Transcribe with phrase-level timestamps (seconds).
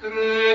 [0.00, 0.47] Credo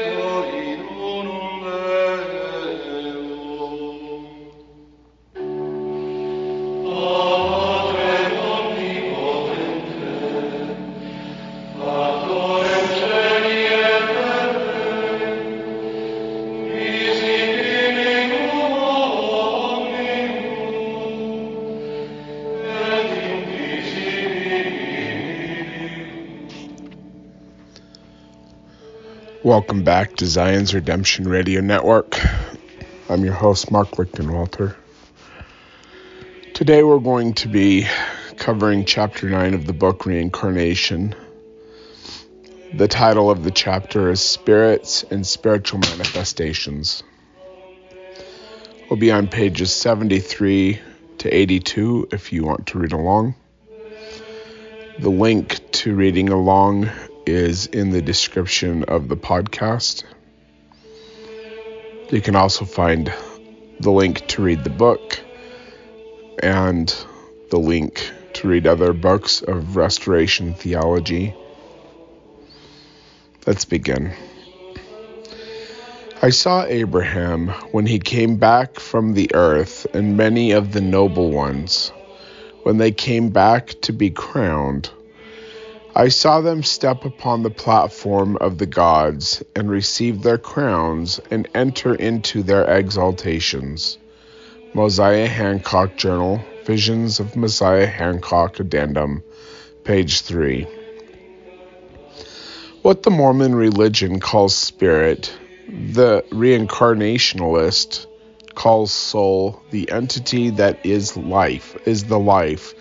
[29.53, 32.17] Welcome back to Zion's Redemption Radio Network.
[33.07, 34.75] I'm your host, Mark Lichtenwalter.
[36.55, 37.85] Today we're going to be
[38.37, 41.13] covering chapter 9 of the book Reincarnation.
[42.73, 47.03] The title of the chapter is Spirits and Spiritual Manifestations.
[48.89, 50.79] We'll be on pages 73
[51.19, 53.35] to 82 if you want to read along.
[54.97, 56.89] The link to reading along
[57.25, 60.03] is in the description of the podcast.
[62.09, 63.13] You can also find
[63.79, 65.19] the link to read the book
[66.41, 66.93] and
[67.49, 71.35] the link to read other books of restoration theology.
[73.45, 74.13] Let's begin.
[76.21, 81.31] I saw Abraham when he came back from the earth, and many of the noble
[81.31, 81.91] ones,
[82.63, 84.89] when they came back to be crowned.
[85.95, 91.47] I saw them step upon the platform of the gods and receive their crowns and
[91.53, 93.99] enter into their exaltations.
[94.73, 99.21] Mosiah Hancock Journal, Visions of Mosiah Hancock Addendum,
[99.83, 100.65] page 3.
[102.81, 105.31] What the Mormon religion calls spirit,
[105.69, 108.07] the reincarnationalist
[108.55, 112.73] calls soul, the entity that is life, is the life,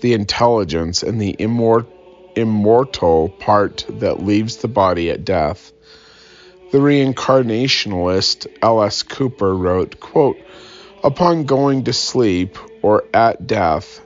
[0.00, 1.86] the intelligence, and the immor-
[2.36, 5.72] immortal part that leaves the body at death.
[6.70, 9.02] The reincarnationalist L.S.
[9.02, 10.38] Cooper wrote, quote,
[11.04, 14.00] Upon going to sleep or at death,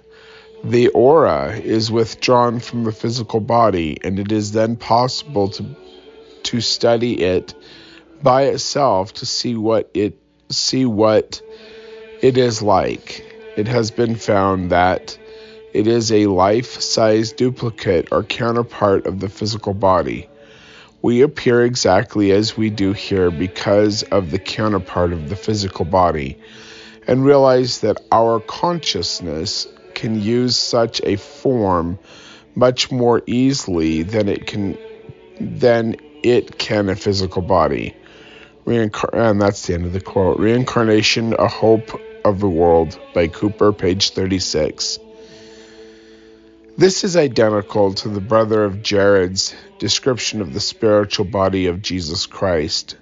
[0.65, 5.76] the aura is withdrawn from the physical body, and it is then possible to
[6.44, 7.54] to study it
[8.22, 11.42] by itself to see what it see what
[12.22, 13.25] it is like.
[13.56, 15.19] It has been found that
[15.76, 20.26] it is a life-size duplicate or counterpart of the physical body.
[21.03, 26.38] We appear exactly as we do here because of the counterpart of the physical body,
[27.06, 31.98] and realize that our consciousness can use such a form
[32.54, 34.78] much more easily than it can
[35.38, 37.94] than it can a physical body.
[38.65, 40.41] Reincar- and that's the end of the quote.
[40.41, 44.98] Reincarnation, a hope of the world by Cooper, page 36.
[46.78, 52.26] This is identical to the brother of Jared's description of the spiritual body of Jesus
[52.26, 52.98] Christ.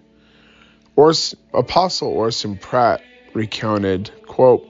[0.94, 3.02] Ors- Apostle Orson Pratt
[3.32, 4.64] recounted, quote,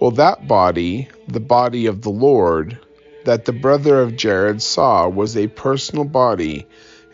[0.00, 2.78] Well, that body, the body of the Lord,
[3.24, 6.64] that the brother of Jared saw was a personal body.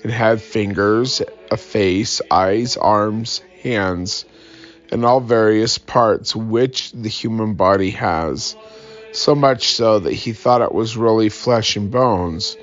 [0.04, 4.26] It had fingers, a face, eyes, arms, hands,
[4.92, 8.56] and all various parts which the human body has
[9.12, 12.56] so much so that he thought it was really flesh and bones,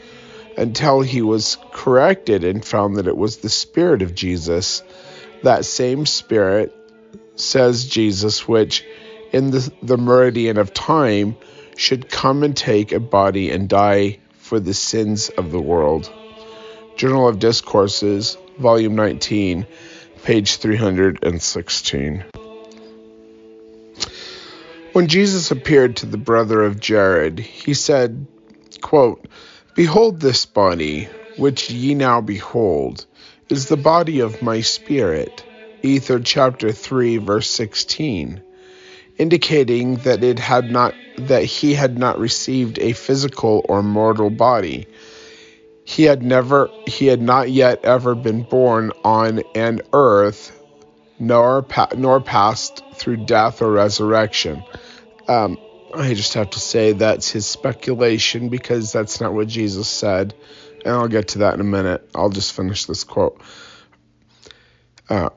[0.57, 4.83] until he was corrected and found that it was the Spirit of Jesus.
[5.43, 6.73] That same Spirit,
[7.35, 8.85] says Jesus, which
[9.31, 11.35] in the, the meridian of time
[11.75, 16.11] should come and take a body and die for the sins of the world.
[16.95, 19.67] Journal of Discourses, Volume 19,
[20.23, 22.23] page 316.
[24.95, 28.27] When Jesus appeared to the brother of Jared, he said,
[28.81, 29.27] quote,
[29.75, 33.05] Behold this body, which ye now behold,
[33.49, 35.43] is the body of my spirit.
[35.83, 38.41] Ether chapter 3 verse 16,
[39.17, 44.87] indicating that it had not that he had not received a physical or mortal body.
[45.83, 50.54] He had never he had not yet ever been born on an earth
[51.19, 54.63] nor pa- nor passed through death or resurrection.
[55.27, 55.57] Um,
[55.93, 60.33] I just have to say that's his speculation because that's not what Jesus said,
[60.83, 62.09] and I'll get to that in a minute.
[62.13, 63.41] I'll just finish this quote.
[65.09, 65.29] Uh,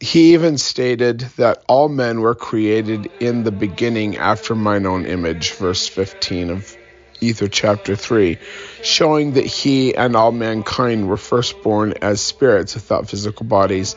[0.00, 5.52] he even stated that all men were created in the beginning after mine own image,
[5.52, 6.76] verse 15 of
[7.20, 8.38] Ether chapter 3,
[8.82, 13.94] showing that he and all mankind were first born as spirits without physical bodies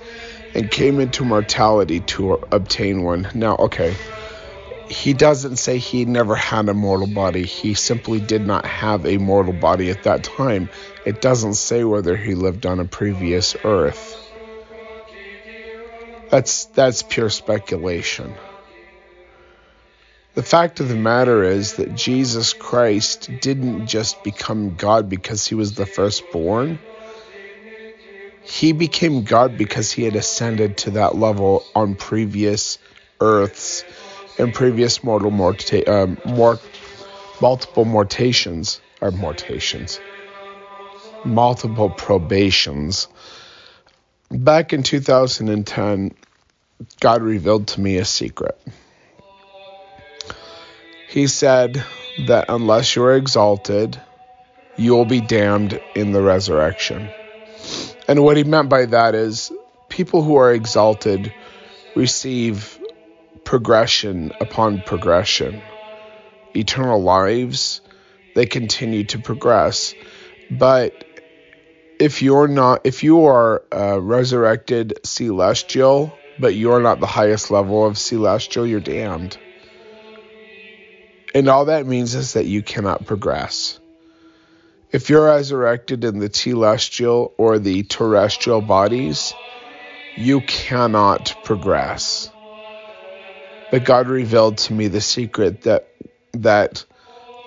[0.53, 3.29] and came into mortality to obtain one.
[3.33, 3.95] Now, okay,
[4.89, 7.43] he doesn't say he never had a mortal body.
[7.45, 10.69] He simply did not have a mortal body at that time.
[11.05, 14.19] It doesn't say whether he lived on a previous earth.
[16.29, 18.37] That's that's pure speculation.
[20.35, 25.55] The fact of the matter is that Jesus Christ didn't just become God because he
[25.55, 26.79] was the firstborn.
[28.43, 32.77] He became God because he had ascended to that level on previous
[33.21, 33.85] earths
[34.37, 36.59] and previous mortal morta- um, mort-
[37.41, 39.99] multiple mortations or mortations,
[41.23, 43.07] multiple probations.
[44.29, 46.13] Back in 2010,
[46.99, 48.59] God revealed to me a secret.
[51.07, 51.83] He said
[52.17, 54.01] that unless you're exalted,
[54.75, 57.11] you will be damned in the resurrection.
[58.07, 59.51] And what he meant by that is
[59.89, 61.33] people who are exalted
[61.95, 62.79] receive
[63.43, 65.61] progression upon progression.
[66.55, 67.81] Eternal lives,
[68.35, 69.93] they continue to progress.
[70.51, 71.05] But
[71.99, 77.85] if you're not, if you are a resurrected celestial, but you're not the highest level
[77.85, 79.37] of celestial, you're damned.
[81.35, 83.79] And all that means is that you cannot progress.
[84.93, 89.33] If you're resurrected in the celestial or the terrestrial bodies,
[90.15, 92.29] you cannot progress.
[93.71, 95.89] But God revealed to me the secret that
[96.33, 96.85] that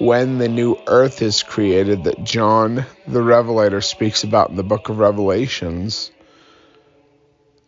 [0.00, 4.88] when the new earth is created that John the Revelator speaks about in the book
[4.88, 6.10] of Revelations,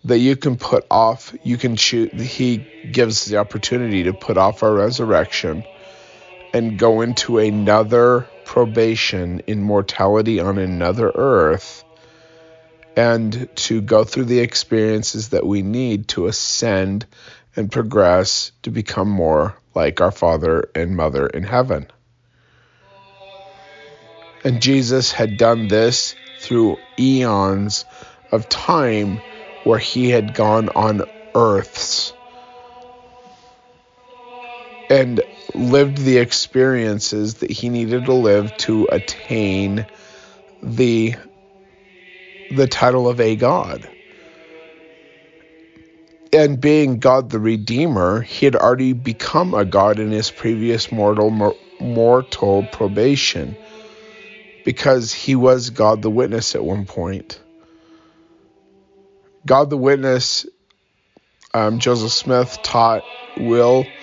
[0.05, 2.57] that you can put off, you can choose, he
[2.91, 5.63] gives the opportunity to put off our resurrection
[6.53, 11.85] and go into another probation in mortality on another earth
[12.97, 17.05] and to go through the experiences that we need to ascend
[17.57, 21.89] and progress to become more like our Father and Mother in heaven.
[24.43, 27.85] And Jesus had done this through eons
[28.33, 29.21] of time
[29.63, 31.03] where he had gone on
[31.35, 32.15] earths
[34.89, 35.21] and
[35.55, 39.87] lived the experiences that he needed to live to attain
[40.63, 41.15] the
[42.51, 43.89] the title of a god
[46.33, 51.59] and being God the Redeemer, he had already become a God in his previous mortal
[51.81, 53.57] mortal probation
[54.65, 57.41] because he was God the Witness at one point.
[59.47, 60.45] God the Witness,
[61.55, 63.07] um, Joseph Smith taught,
[63.37, 63.98] will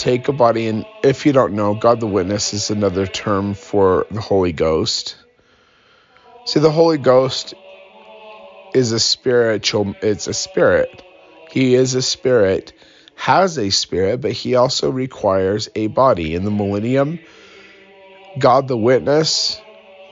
[0.00, 4.06] take a body, and if you don't know, God the Witness is another term for
[4.10, 5.16] the Holy Ghost.
[6.46, 7.54] See, the Holy Ghost
[8.74, 11.02] is a spiritual, it's a spirit
[11.50, 12.72] he is a spirit,
[13.16, 16.36] has a spirit, but he also requires a body.
[16.36, 17.18] In the millennium,
[18.38, 19.60] God the witness,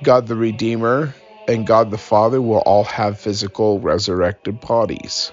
[0.02, 1.14] God the redeemer,
[1.46, 5.30] and God the Father will all have physical resurrected bodies.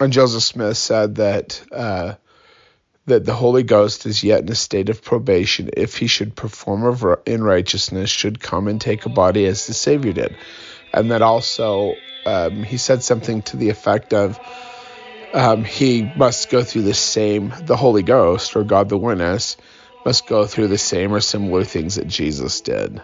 [0.00, 2.14] And Joseph Smith said that uh,
[3.06, 5.70] that the Holy Ghost is yet in a state of probation.
[5.76, 10.12] If he should perform in righteousness, should come and take a body as the Savior
[10.12, 10.36] did,
[10.92, 11.96] and that also
[12.26, 14.38] um, he said something to the effect of
[15.32, 19.56] um, he must go through the same, the Holy Ghost or God the Witness
[20.04, 23.00] must go through the same or similar things that Jesus did.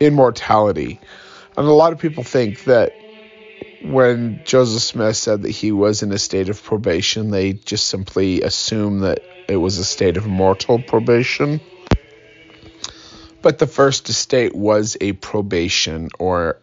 [0.00, 0.98] Immortality.
[1.56, 2.92] And a lot of people think that
[3.86, 8.42] when Joseph Smith said that he was in a state of probation, they just simply
[8.42, 11.60] assume that it was a state of mortal probation.
[13.42, 16.58] But the first estate was a probation, or,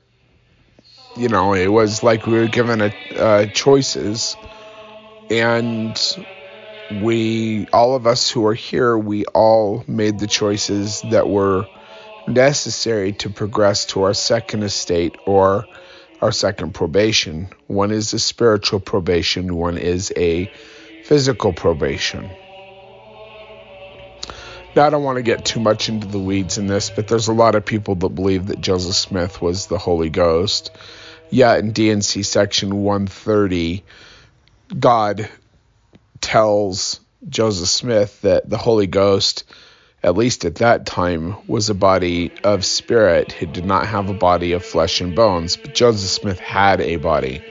[1.16, 4.36] you know, it was like we were given a, uh, choices.
[5.30, 5.98] And
[6.90, 11.70] we, all of us who are here, we all made the choices that were
[12.28, 15.70] necessary to progress to our second estate or
[16.24, 17.50] our second probation.
[17.68, 20.50] One is a spiritual probation, one is a
[21.04, 22.32] physical probation.
[24.74, 27.28] Now, I don't want to get too much into the weeds in this, but there's
[27.28, 30.72] a lot of people that believe that Joseph Smith was the Holy Ghost.
[31.30, 33.84] Yeah, in D&C section 130,
[34.80, 35.30] God
[36.22, 39.44] tells Joseph Smith that the Holy Ghost,
[40.04, 43.32] at least at that time, was a body of spirit.
[43.32, 46.98] He did not have a body of flesh and bones, but Joseph Smith had a
[46.98, 47.46] body.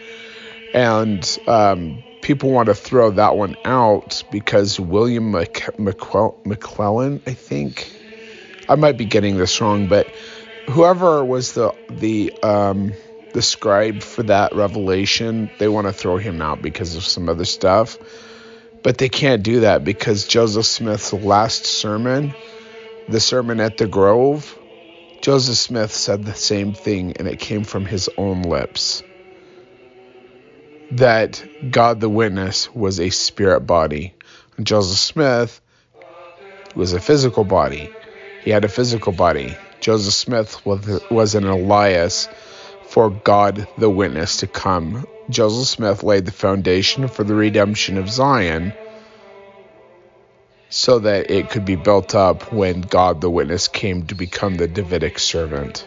[0.74, 7.92] And um, people want to throw that one out because William Mc, McLellin, I think,
[8.68, 10.14] I might be getting this wrong, but
[10.70, 12.94] whoever was the the um,
[13.32, 17.44] the scribe for that revelation, they want to throw him out because of some other
[17.44, 17.98] stuff.
[18.82, 22.34] But they can't do that because Joseph Smith's last sermon,
[23.08, 24.58] the sermon at the Grove,
[25.22, 29.02] Joseph Smith said the same thing and it came from his own lips.
[30.90, 34.14] That God the witness was a spirit body.
[34.56, 35.60] And Joseph Smith
[36.74, 37.94] was a physical body.
[38.38, 39.58] He had a physical body.
[39.80, 42.28] Joseph Smith was, was an Elias
[42.82, 45.06] for God the witness to come.
[45.32, 48.72] Joseph Smith laid the foundation for the redemption of Zion
[50.68, 54.68] so that it could be built up when God the witness came to become the
[54.68, 55.86] Davidic servant.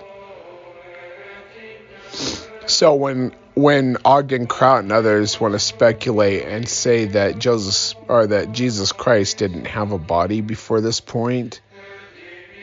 [2.67, 8.27] So when when Ogden Kraut and others want to speculate and say that Joseph or
[8.27, 11.61] that Jesus Christ didn't have a body before this point,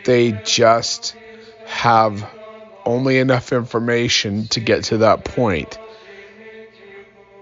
[0.04, 1.16] they just
[1.62, 2.28] have
[2.84, 5.78] only enough information to get to that point.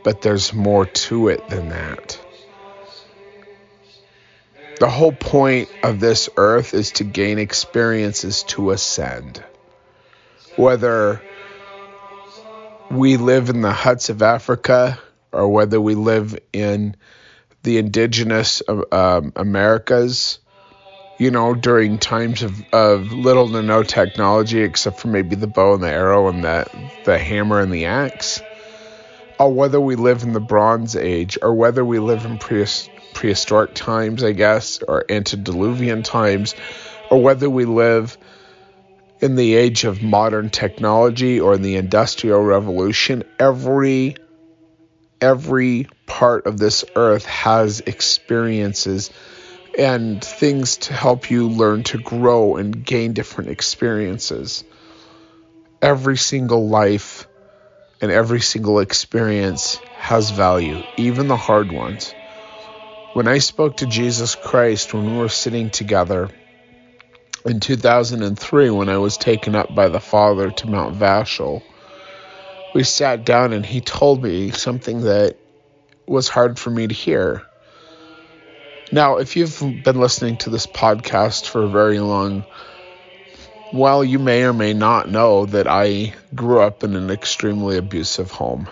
[0.02, 2.18] But there's more to it than that.
[4.78, 9.44] The whole point of this earth is to gain experiences to ascend.
[10.56, 11.20] Whether
[12.90, 14.98] we live in the huts of Africa
[15.32, 16.96] or whether we live in
[17.62, 20.38] the indigenous um, Americas,
[21.18, 25.74] you know, during times of, of little to no technology except for maybe the bow
[25.74, 26.66] and the arrow and the,
[27.04, 28.40] the hammer and the axe,
[29.48, 34.32] whether we live in the Bronze Age or whether we live in prehistoric times, I
[34.32, 36.54] guess, or antediluvian times,
[37.10, 38.18] or whether we live
[39.20, 44.16] in the age of modern technology or in the industrial revolution, every
[45.20, 49.10] every part of this earth has experiences
[49.78, 54.64] and things to help you learn to grow and gain different experiences.
[55.82, 57.26] Every single life
[58.00, 62.14] and every single experience has value, even the hard ones.
[63.12, 66.30] When I spoke to Jesus Christ when we were sitting together
[67.44, 71.62] in 2003, when I was taken up by the Father to Mount Vashel,
[72.72, 75.36] we sat down and he told me something that
[76.06, 77.42] was hard for me to hear.
[78.92, 82.44] Now, if you've been listening to this podcast for very long,
[83.72, 88.30] well, you may or may not know that I grew up in an extremely abusive
[88.30, 88.68] home.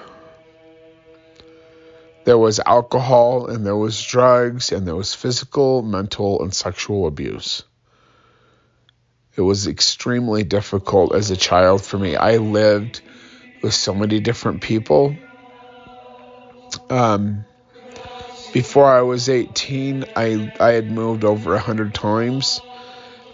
[2.24, 7.62] There was alcohol, and there was drugs, and there was physical, mental, and sexual abuse.
[9.36, 12.16] It was extremely difficult as a child for me.
[12.16, 13.00] I lived
[13.62, 15.16] with so many different people.
[16.90, 17.44] Um,
[18.52, 22.60] before I was 18, I I had moved over a hundred times.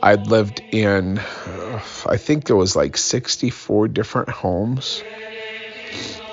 [0.05, 5.03] I'd lived in, I think there was like 64 different homes.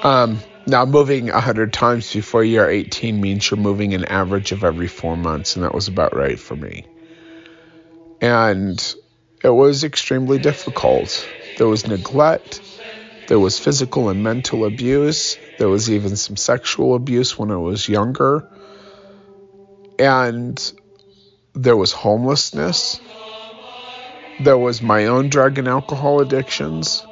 [0.03, 4.89] Um, now moving hundred times before you're 18 means you're moving an average of every
[4.89, 6.85] four months, and that was about right for me.
[8.19, 8.95] And
[9.41, 11.25] it was extremely difficult.
[11.57, 12.61] There was neglect.
[13.27, 15.37] There was physical and mental abuse.
[15.59, 18.45] There was even some sexual abuse when I was younger
[19.97, 20.73] and
[21.53, 22.99] there was homelessness.
[24.43, 27.05] There was my own drug and alcohol addictions.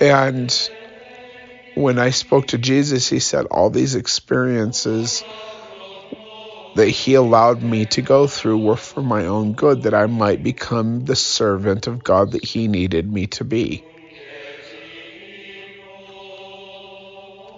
[0.00, 0.70] And
[1.74, 5.22] when I spoke to Jesus, he said all these experiences
[6.76, 10.42] that he allowed me to go through were for my own good, that I might
[10.42, 13.84] become the servant of God that he needed me to be.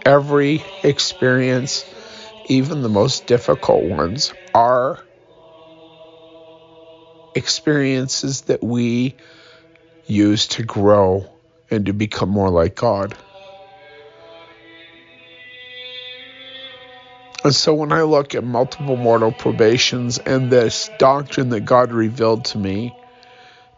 [0.05, 1.85] Every experience
[2.47, 4.99] even the most difficult ones, are
[7.35, 9.17] experiences that we
[10.07, 11.31] use to grow
[11.71, 13.15] and to become more like God.
[17.45, 22.45] And so when I look at multiple mortal probations and this doctrine that God revealed
[22.47, 22.95] to me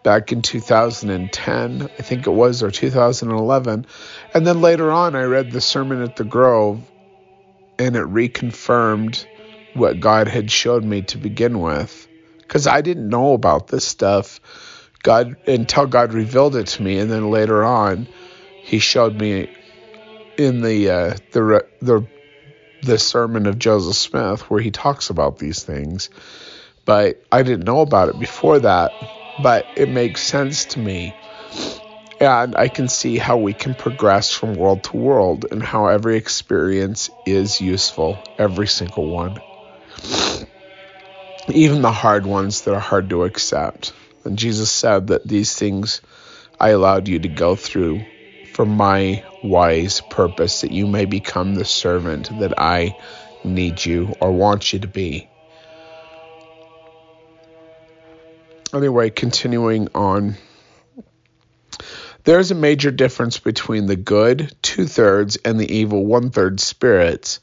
[0.02, 3.86] back in 2010, I think it was, or 2011,
[4.34, 6.82] and then later on I read the Sermon at the Grove
[7.78, 9.24] and it reconfirmed
[9.72, 12.06] what God had showed me to begin with.
[12.54, 14.38] Because I didn't know about this stuff.
[15.02, 18.06] God until God revealed it to me, and then later on,
[18.62, 19.50] He showed me
[20.38, 22.06] in the uh, the the
[22.82, 26.10] the sermon of Joseph Smith where he talks about these things.
[26.84, 28.92] But I didn't know about it before that.
[29.42, 31.12] But it makes sense to me
[32.20, 36.16] and I can see how we can progress from world to world and how every
[36.16, 39.40] experience is useful, every single one.
[41.48, 43.92] Even the hard ones that are hard to accept.
[44.24, 46.00] And Jesus said that these things
[46.58, 48.00] I allowed you to go through
[48.46, 52.96] for my wise purpose, that you may become the servant that I
[53.44, 55.28] need you or want you to be.
[58.72, 60.36] Anyway, continuing on.
[62.24, 66.58] There is a major difference between the good, two thirds, and the evil, one third
[66.58, 67.40] spirits.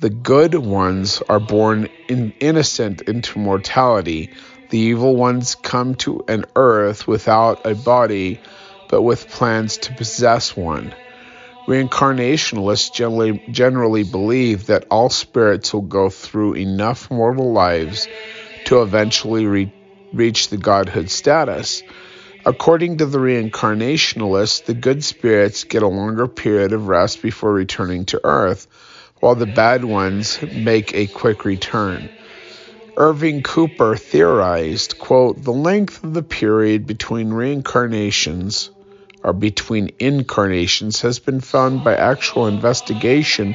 [0.00, 4.30] The good ones are born in, innocent into mortality.
[4.70, 8.40] The evil ones come to an earth without a body,
[8.88, 10.94] but with plans to possess one.
[11.68, 18.08] Reincarnationalists generally, generally believe that all spirits will go through enough mortal lives
[18.64, 19.72] to eventually re-
[20.12, 21.82] reach the godhood status.
[22.44, 28.06] According to the reincarnationalists, the good spirits get a longer period of rest before returning
[28.06, 28.66] to Earth,
[29.22, 32.08] while the bad ones make a quick return.
[32.96, 38.70] Irving Cooper theorized, quote, the length of the period between reincarnations
[39.22, 43.54] or between incarnations has been found by actual investigation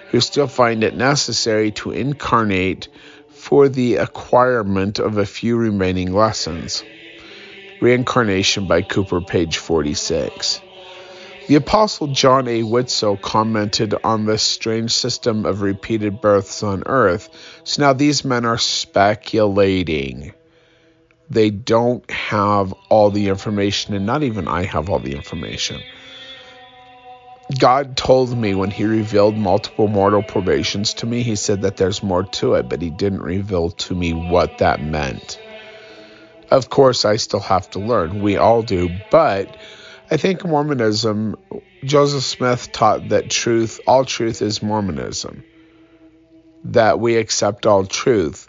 [0.09, 2.89] who still find it necessary to incarnate
[3.43, 6.85] for the acquirement of a few remaining lessons.
[7.81, 10.61] Reincarnation by Cooper, page 46.
[11.49, 12.63] The Apostle John A.
[12.63, 17.29] Widtsoe commented on this strange system of repeated births on earth.
[17.65, 20.35] So now these men are speculating.
[21.29, 25.83] They don't have all the information, and not even I have all the information.
[27.59, 32.03] God told me when He revealed multiple mortal probations to me, He said that there's
[32.03, 35.39] more to it, but He didn't reveal to me what that meant.
[36.51, 38.21] Of course, I still have to learn.
[38.21, 39.57] We all do, but
[40.11, 41.37] I think Mormonism,
[41.85, 45.45] Joseph Smith taught that truth, all truth is Mormonism,
[46.65, 48.49] that we accept all truth.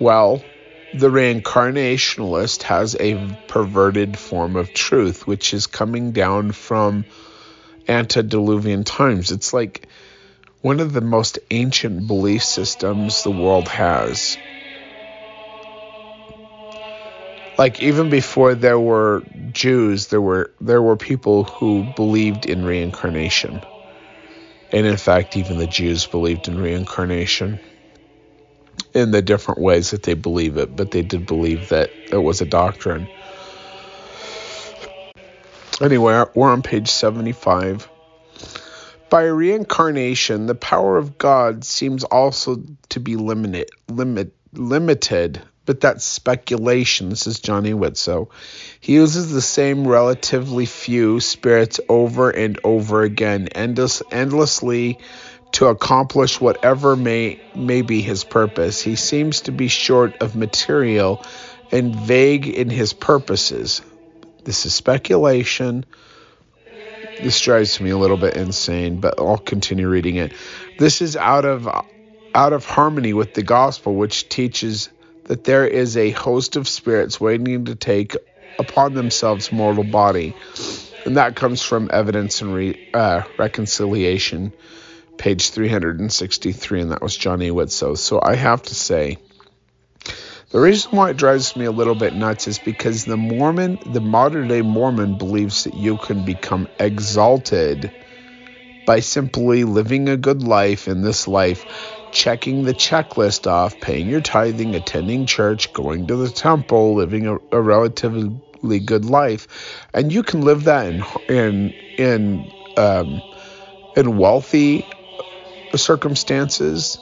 [0.00, 0.44] Well,
[0.92, 7.06] the reincarnationalist has a perverted form of truth, which is coming down from
[7.88, 9.32] antediluvian times.
[9.32, 9.88] It's like
[10.62, 14.38] one of the most ancient belief systems the world has.
[17.58, 23.64] like even before there were Jews, there were there were people who believed in reincarnation.
[24.72, 27.60] And in fact, even the Jews believed in reincarnation
[28.94, 32.40] in the different ways that they believe it, but they did believe that it was
[32.40, 33.10] a doctrine.
[35.82, 37.88] Anyway, we're on page 75.
[39.10, 46.04] By reincarnation, the power of God seems also to be limited, limit, limited but that's
[46.04, 47.10] speculation.
[47.10, 47.70] This is John A.
[47.70, 48.28] Widtsoe.
[48.80, 54.98] He uses the same relatively few spirits over and over again, endless, endlessly,
[55.52, 58.80] to accomplish whatever may, may be his purpose.
[58.80, 61.24] He seems to be short of material
[61.70, 63.82] and vague in his purposes.
[64.44, 65.84] This is speculation.
[67.22, 70.32] This drives me a little bit insane, but I'll continue reading it.
[70.78, 71.68] This is out of
[72.34, 74.88] out of harmony with the gospel, which teaches
[75.24, 78.16] that there is a host of spirits waiting to take
[78.58, 80.34] upon themselves mortal body.
[81.04, 84.52] And that comes from Evidence and Re- uh, Reconciliation,
[85.18, 87.50] page 363, and that was John A.
[87.50, 87.98] Widtsoe.
[87.98, 89.18] So I have to say,
[90.52, 94.02] the reason why it drives me a little bit nuts is because the Mormon, the
[94.02, 97.90] modern day Mormon, believes that you can become exalted
[98.86, 101.64] by simply living a good life in this life
[102.12, 107.38] checking the checklist off, paying your tithing, attending church, going to the temple, living a,
[107.50, 113.22] a relatively good life, and you can live that in in in um,
[113.96, 114.84] in wealthy
[115.74, 116.98] circumstances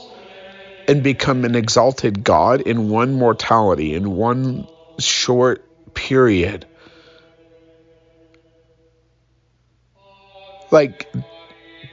[0.91, 4.67] and become an exalted God in one mortality, in one
[4.99, 6.67] short period.
[10.73, 11.07] Like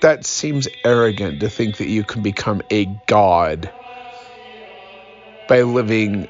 [0.02, 3.72] that seems arrogant to think that you can become a god
[5.48, 6.28] by living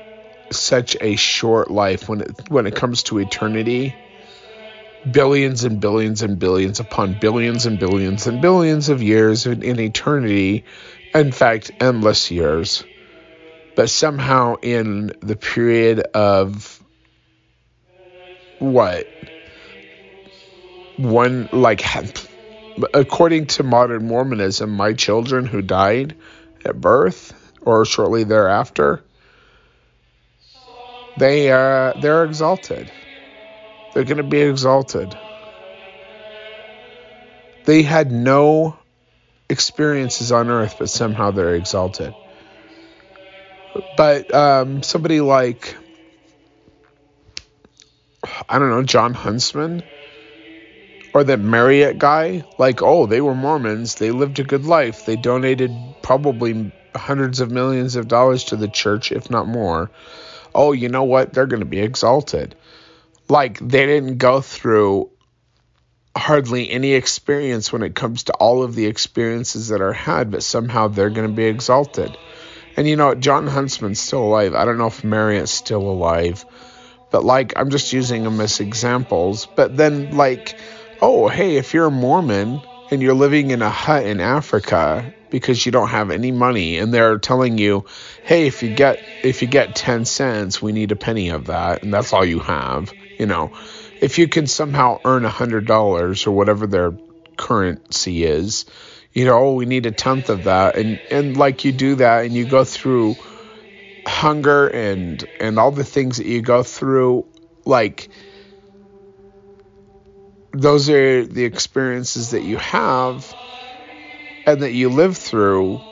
[0.51, 3.95] such a short life when it when it comes to eternity
[5.10, 9.80] billions and billions and billions upon billions and billions and billions of years in, in
[9.80, 10.65] eternity
[11.19, 12.86] in fact endless years
[13.75, 16.84] but somehow in the period of
[18.60, 19.08] what
[20.95, 21.82] one like
[22.93, 26.15] according to modern Mormonism, my children who died
[26.65, 29.03] at birth or shortly thereafter,
[31.15, 32.91] they uh, they're exalted.
[33.93, 35.15] They're going to be exalted.
[37.65, 38.77] They had no
[39.49, 42.13] experiences on earth, but somehow they're exalted.
[43.95, 45.75] But um, somebody like,
[48.49, 49.83] I don't know, Jon Huntsman
[51.13, 55.15] or that Marriott guy, like, oh, they were Mormons, they lived a good life, they
[55.15, 59.89] donated probably hundreds of millions of dollars to the church, if not more.
[60.53, 61.33] Oh, you know what?
[61.33, 62.55] They're going to be exalted.
[63.29, 65.10] Like, they didn't go through
[66.17, 70.43] hardly any experience when it comes to all of the experiences that are had, but
[70.43, 72.17] somehow they're going to be exalted.
[72.75, 74.53] And you know, Jon Huntsman's still alive.
[74.53, 76.45] I don't know if Marriott's still alive,
[77.10, 79.47] but like, I'm just using them as examples.
[79.47, 80.60] But then, like,
[81.01, 85.65] oh, hey, if you're a Mormon and you're living in a hut in Africa because
[85.65, 87.86] you don't have any money and they're telling you,
[88.23, 91.84] "Hey, if you get if you get 10 cents, we need a penny of that."
[91.84, 93.51] And that's all you have, you know.
[94.01, 96.93] If you can somehow earn a $100 or whatever their
[97.38, 98.65] currency is,
[99.13, 100.77] you know, oh, we need a tenth of that.
[100.77, 103.17] And and like you do that and you go through
[104.07, 107.27] hunger and and all the things that you go through
[107.65, 108.10] like
[110.53, 113.36] those are the experiences that you have
[114.45, 115.83] and that you live through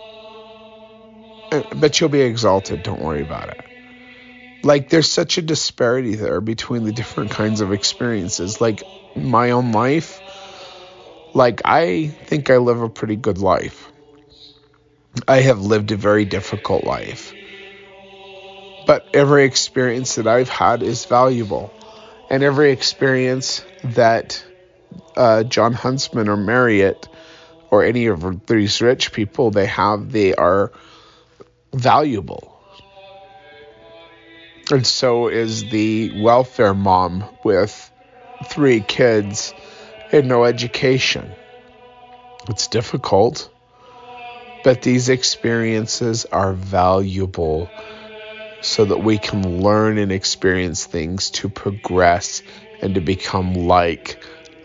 [1.75, 2.81] but you'll be exalted.
[2.83, 3.61] Don't worry about it
[4.65, 8.59] like there's such a disparity there between the different kinds of experiences.
[8.59, 8.83] Like
[9.15, 10.19] my own life
[11.35, 13.91] like i think i live a pretty good life.
[15.27, 17.33] I have lived a very difficult life.
[18.87, 21.71] But every experience that i've had is valuable.
[22.29, 24.43] And every experience that
[25.15, 27.07] uh, Jon Huntsman or Marriott
[27.69, 30.71] or any of these rich people they have, they are
[31.73, 32.54] valuable.
[34.71, 37.91] And so is the welfare mom with
[38.45, 39.53] three kids
[40.11, 41.35] and no education.
[42.49, 43.49] It's difficult,
[44.63, 47.69] but these experiences are valuable
[48.61, 52.41] so that we can learn and experience things to progress
[52.81, 54.17] and to become like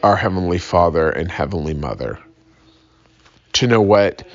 [0.03, 2.19] our Heavenly Father and Heavenly Mother.
[3.55, 4.27] To know what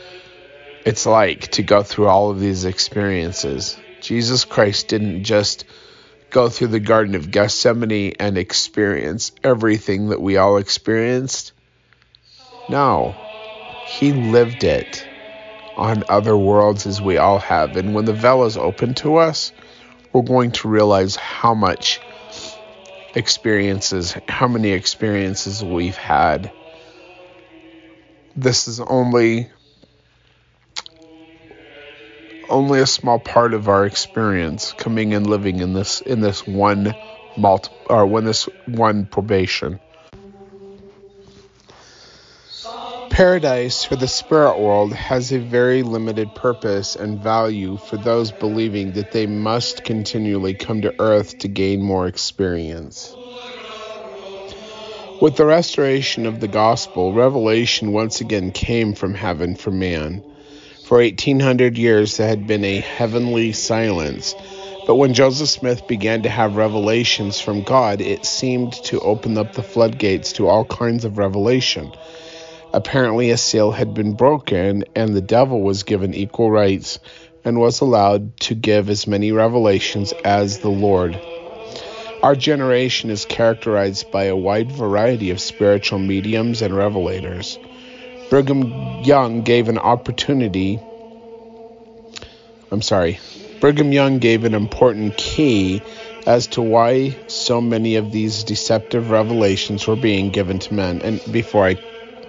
[0.86, 3.80] it's like to go through all of these experiences.
[4.05, 5.65] Jesus Christ didn't just
[6.29, 11.53] go through the Garden of Gethsemane and experience everything that we all experienced.
[12.69, 13.15] No,
[13.83, 15.07] he lived it
[15.75, 17.75] on other worlds as we all have.
[17.77, 19.51] And when the veil is open to us,
[20.13, 21.99] we're going to realize how much
[23.15, 26.51] experiences, how many experiences we've had.
[28.35, 29.49] This is only
[32.49, 36.95] only a small part of our experience coming and living in this in this one
[37.38, 39.79] multi or when this one probation.
[43.10, 48.91] Paradise for the spirit world has a very limited purpose and value for those believing
[48.93, 53.15] that they must continually come to earth to gain more experience.
[55.21, 60.21] With the restoration of the gospel, revelation once again came from heaven for man.
[60.85, 64.35] For 1800 years there had been a heavenly silence,
[64.85, 69.53] but when Joseph Smith began to have revelations from God, it seemed to open up
[69.53, 71.91] the floodgates to all kinds of revelation.
[72.71, 76.99] Apparently, a seal had been broken, and the devil was given equal rights
[77.43, 81.19] and was allowed to give as many revelations as the Lord.
[82.21, 87.57] Our generation is characterized by a wide variety of spiritual mediums and revelators.
[88.29, 90.79] Brigham Young gave an opportunity.
[92.71, 93.19] I'm sorry.
[93.61, 95.81] Brigham Young gave an important key
[96.25, 101.01] as to why so many of these deceptive revelations were being given to men.
[101.01, 101.75] And before I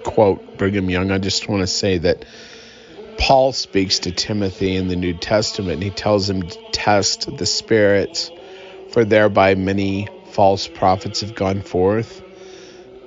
[0.03, 2.25] quote Brigham Young, I just want to say that
[3.17, 5.81] Paul speaks to Timothy in the New Testament.
[5.81, 8.31] He tells him to test the spirits,
[8.91, 12.21] for thereby many false prophets have gone forth.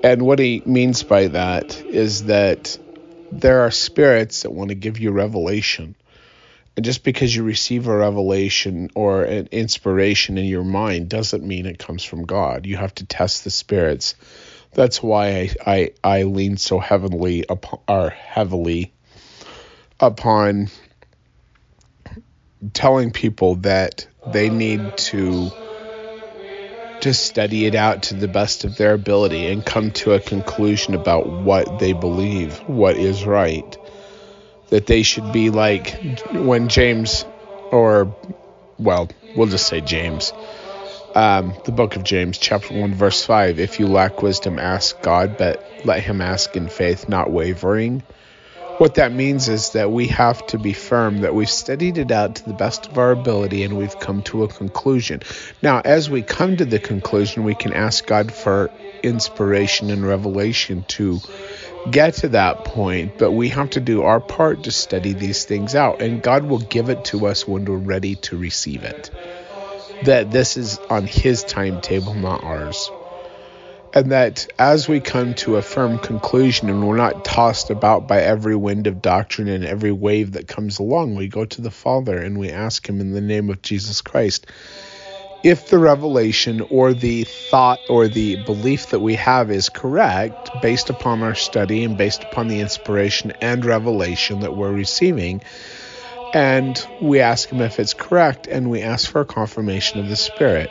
[0.02, 2.78] And what he means by that is that
[3.32, 5.94] there are spirits that want to give you revelation.
[6.76, 11.66] And just because you receive a revelation or an inspiration in your mind doesn't mean
[11.66, 12.64] it comes from God.
[12.64, 14.14] You have to test the spirits
[14.72, 18.92] that's why I, I, I lean so heavily upon, or heavily
[19.98, 20.68] upon
[22.72, 25.50] telling people that they need to
[27.02, 30.94] to study it out to the best of their ability and come to a conclusion
[30.94, 33.76] about what they believe, what is right.
[34.68, 35.98] That they should be like
[36.32, 37.24] when James,
[37.70, 38.14] or,
[38.78, 40.32] well, we'll just say James,
[41.14, 43.58] um, the book of James, chapter 1, verse 5.
[43.58, 48.02] If you lack wisdom, ask God, but let him ask in faith, not wavering.
[48.80, 52.36] What that means is that we have to be firm, that we've studied it out
[52.36, 55.20] to the best of our ability and we've come to a conclusion.
[55.60, 58.70] Now, as we come to the conclusion, we can ask God for
[59.02, 61.20] inspiration and revelation to
[61.90, 65.74] get to that point, but we have to do our part to study these things
[65.74, 69.10] out, and God will give it to us when we're ready to receive it.
[70.04, 72.90] That this is on His timetable, not ours
[73.92, 78.20] and that as we come to a firm conclusion and we're not tossed about by
[78.20, 82.16] every wind of doctrine and every wave that comes along, we go to the Father
[82.16, 84.46] and we ask Him in the name of Jesus Christ
[85.42, 90.90] if the revelation or the thought or the belief that we have is correct based
[90.90, 95.40] upon our study and based upon the inspiration and revelation that we're receiving.
[96.32, 100.16] And we ask Him if it's correct and we ask for a confirmation of the
[100.16, 100.70] Spirit.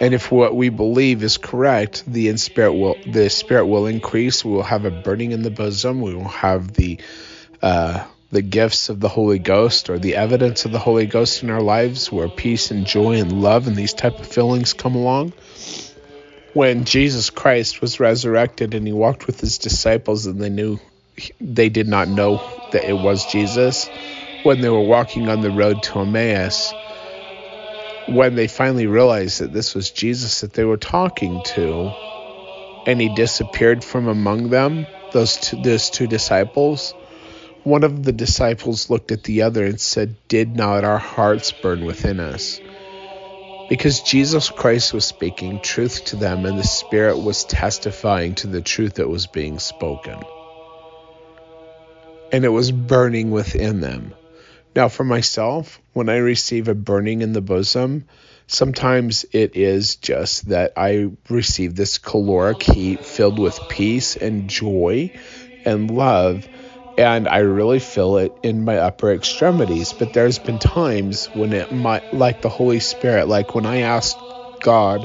[0.00, 4.42] And if what we believe is correct, the spirit will the spirit will increase.
[4.42, 6.00] We will have a burning in the bosom.
[6.00, 6.98] We will have the
[7.60, 11.50] uh, the gifts of the Holy Ghost or the evidence of the Holy Ghost in
[11.50, 15.34] our lives, where peace and joy and love and these type of feelings come along.
[16.54, 20.80] When Jesus Christ was resurrected and he walked with his disciples and they knew
[21.40, 22.40] they did not know
[22.72, 23.88] that it was Jesus,
[24.44, 26.72] when they were walking on the road to Emmaus
[28.10, 31.92] when they finally realized that this was Jesus that they were talking to,
[32.86, 36.92] and he disappeared from among them, those two, those two disciples,
[37.62, 41.84] one of the disciples looked at the other and said, Did not our hearts burn
[41.84, 42.58] within us?
[43.68, 48.62] Because Jesus Christ was speaking truth to them, and the Spirit was testifying to the
[48.62, 50.18] truth that was being spoken.
[52.32, 54.14] And it was burning within them.
[54.74, 58.06] Now, for myself, when I receive a burning in the bosom,
[58.46, 65.10] sometimes it is just that I receive this caloric heat filled with peace and joy
[65.64, 66.48] and love,
[66.96, 69.92] and I really feel it in my upper extremities.
[69.92, 74.18] But there's been times when it might, like the Holy Spirit, like when I asked
[74.62, 75.04] God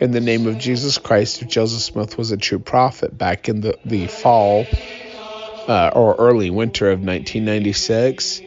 [0.00, 3.60] in the name of Jesus Christ if Joseph Smith was a true prophet back in
[3.60, 4.66] the, the fall
[5.68, 8.42] uh, or early winter of 1996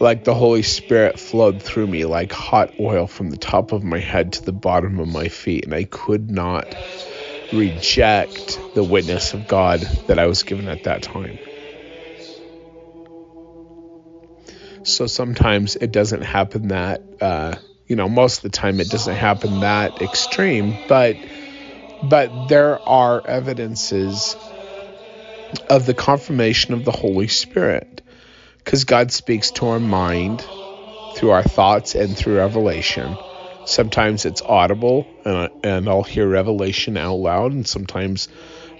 [0.00, 3.98] like the Holy Spirit flowed through me like hot oil from the top of my
[3.98, 6.74] head to the bottom of my feet, and I could not
[7.52, 11.38] reject the witness of God that I was given at that time.
[14.84, 17.56] So sometimes it doesn't happen that, uh,
[17.86, 21.16] you know, most of the time it doesn't happen that extreme, but
[22.04, 24.36] but there are evidences
[25.68, 28.02] of the confirmation of the Holy Spirit
[28.68, 30.46] because God speaks to our mind
[31.16, 33.16] through our thoughts and through revelation.
[33.64, 38.28] Sometimes it's audible, and, and I'll hear revelation out loud, and sometimes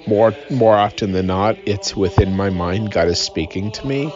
[0.07, 2.91] more more often than not, it's within my mind.
[2.91, 4.13] God is speaking to me.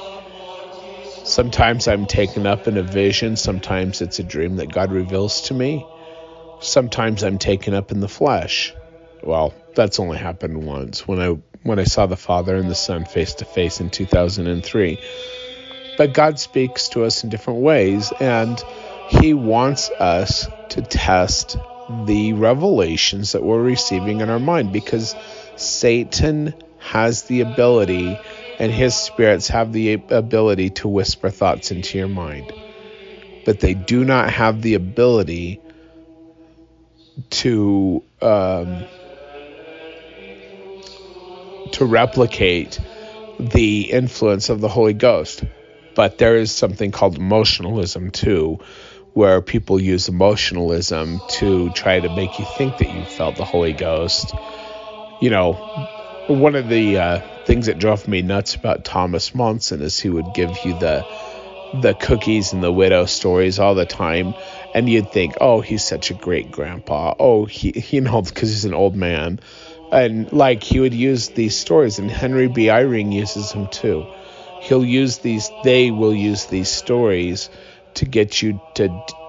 [1.25, 3.37] Sometimes I'm taken up in a vision.
[3.39, 5.87] Sometimes it's a dream that God reveals to me.
[6.61, 8.75] Sometimes I'm taken up in the flesh.
[9.23, 13.07] Well, that's only happened once when I when I saw the Father and the Son
[13.07, 14.99] face to face in 2003.
[15.97, 18.63] But God speaks to us in different ways, and
[19.09, 21.57] He wants us to test
[22.07, 25.15] the revelations that we're receiving in our mind because
[25.57, 28.19] Satan has the ability
[28.59, 32.53] and his spirits have the ability to whisper thoughts into your mind.
[33.45, 35.61] But they do not have the ability
[37.31, 38.85] to um,
[41.73, 42.79] to replicate
[43.41, 45.43] the influence of the Holy Ghost.
[45.95, 48.59] But there is something called emotionalism too,
[49.13, 53.75] where people use emotionalism to try to make you think that you felt the Holy
[53.75, 54.35] Ghost.
[55.21, 55.53] You know,
[56.29, 60.33] one of the uh, things that drove me nuts about Thomas Monson is he would
[60.35, 61.07] give you the
[61.81, 64.35] the cookies and the widow stories all the time,
[64.75, 67.15] and you'd think, oh, he's such a great grandpa.
[67.19, 69.41] Oh, he, you know, because he's an old man,
[69.91, 72.67] and like he would use these stories, and Henry B.
[72.67, 74.07] Eyring uses them too
[74.63, 77.51] he'll use these they will use these stories
[77.95, 78.89] to get you to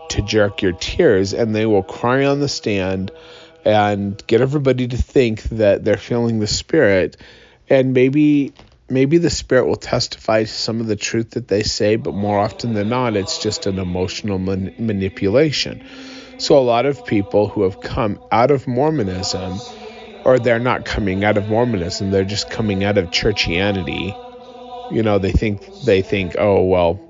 [0.10, 3.12] to jerk your tears and they will cry on the stand
[3.66, 7.18] and get everybody to think that they're feeling the spirit.
[7.68, 8.54] And maybe
[8.90, 12.38] maybe the spirit will testify to some of the truth that they say but more
[12.38, 15.84] often than not it's just an emotional man- manipulation.
[16.38, 19.60] So a lot of people who have come out of mormonism
[20.26, 24.16] or they're not coming out of mormonism they're just coming out of churchianity
[24.94, 27.02] you know, they think they think, oh well,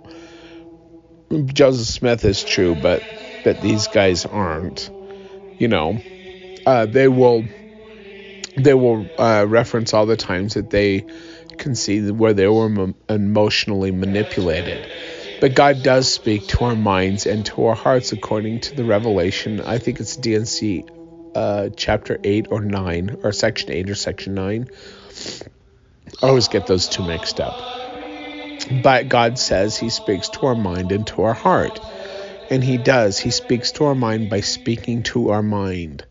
[1.46, 3.04] Joseph Smith is true, but
[3.44, 4.90] but these guys aren't.
[5.58, 6.00] You know,
[6.66, 7.50] uh, they will
[8.56, 11.06] they will uh, reference all the times that they
[11.58, 14.88] can see where they were em- emotionally manipulated.
[15.42, 19.60] But God does speak to our minds and to our hearts according to the revelation.
[19.60, 20.86] I think it's D&C
[21.36, 24.68] uh, chapter 8 or 9, or section 8 or section 9.
[26.22, 27.73] I always get those two mixed up.
[28.72, 31.80] But God says He speaks to our mind and to our heart.
[32.50, 33.20] And He does.
[33.20, 36.06] He speaks to our mind by speaking to our mind.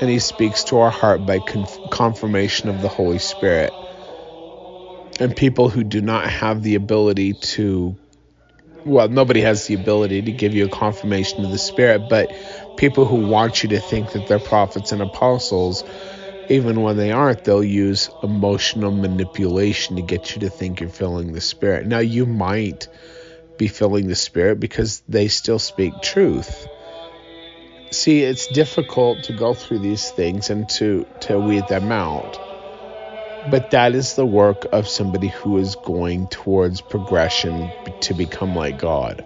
[0.00, 3.74] And He speaks to our heart by conf- confirmation of the Holy Spirit.
[5.18, 7.96] And people who do not have the ability to,
[8.84, 12.32] well, nobody has the ability to give you a confirmation of the Spirit, but
[12.76, 15.84] people who want you to think that they're prophets and apostles
[16.50, 21.32] even when they aren't, they'll use emotional manipulation to get you to think you're feeling
[21.32, 21.86] the Spirit.
[21.86, 22.88] Now, you might
[23.56, 26.66] be feeling the Spirit because they still speak truth.
[27.92, 32.38] See, it's difficult to go through these things and to, to weed them out.
[33.48, 38.78] But that is the work of somebody who is going towards progression to become like
[38.78, 39.24] God.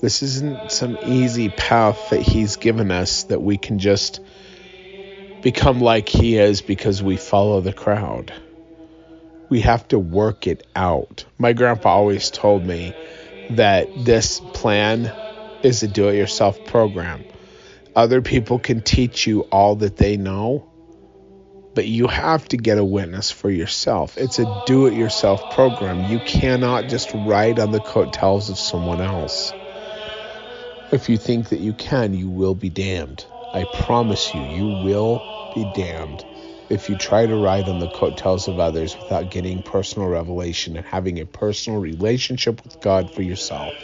[0.00, 4.20] This isn't some easy path that He's given us that we can just
[5.42, 8.32] become like he is because we follow the crowd.
[9.48, 11.24] We have to work it out.
[11.38, 12.94] My grandpa always told me
[13.50, 15.12] that this plan
[15.62, 17.24] is a do it yourself program.
[17.96, 20.70] Other people can teach you all that they know,
[21.74, 24.16] but you have to get a witness for yourself.
[24.16, 26.10] It's a do it yourself program.
[26.10, 29.52] You cannot just ride on the coattails of someone else.
[30.92, 33.24] If you think that you can, you will be damned.
[33.52, 36.24] I promise you, you will be damned
[36.70, 40.86] if you try to ride on the coattails of others without getting personal revelation and
[40.86, 43.74] having a personal relationship with God for yourself.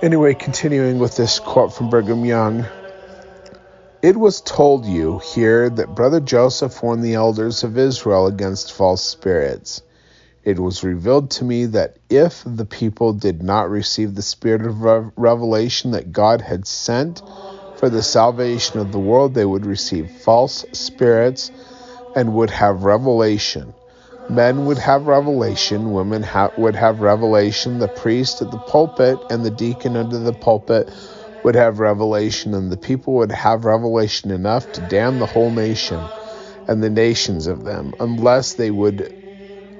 [0.00, 2.66] Anyway, continuing with this quote from Brigham Young.
[4.00, 9.04] It was told you here that Brother Joseph warned the elders of Israel against false
[9.04, 9.82] spirits.
[10.44, 15.12] It was revealed to me that if the people did not receive the spirit of
[15.16, 17.22] revelation that God had sent
[17.76, 21.50] for the salvation of the world, they would receive false spirits
[22.14, 23.74] and would have revelation.
[24.28, 29.44] Men would have revelation, women ha- would have revelation, the priest at the pulpit and
[29.44, 30.90] the deacon under the pulpit
[31.44, 36.10] would have revelation, and the people would have revelation enough to damn the whole nation
[36.68, 39.12] and the nations of them, unless they would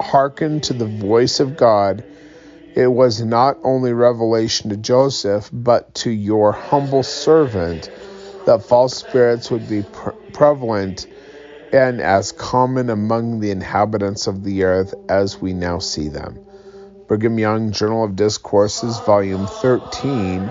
[0.03, 2.05] hearken to the voice of God,
[2.75, 7.89] it was not only revelation to Joseph, but to your humble servant
[8.47, 11.07] that false spirits would be pre- prevalent
[11.73, 16.39] and as common among the inhabitants of the earth as we now see them.
[17.09, 20.51] Brigham Young Journal of Discourses, Volume 13,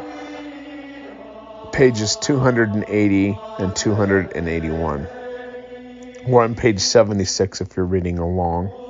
[1.71, 5.07] pages 280 and 281.
[6.27, 8.80] We're on page 76 if you're reading along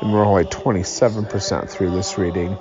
[0.00, 2.58] and we're only 27% through this reading.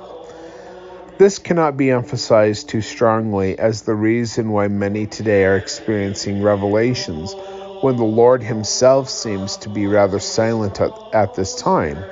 [1.17, 7.33] This cannot be emphasized too strongly as the reason why many today are experiencing revelations
[7.81, 12.05] when the Lord Himself seems to be rather silent at, at this time.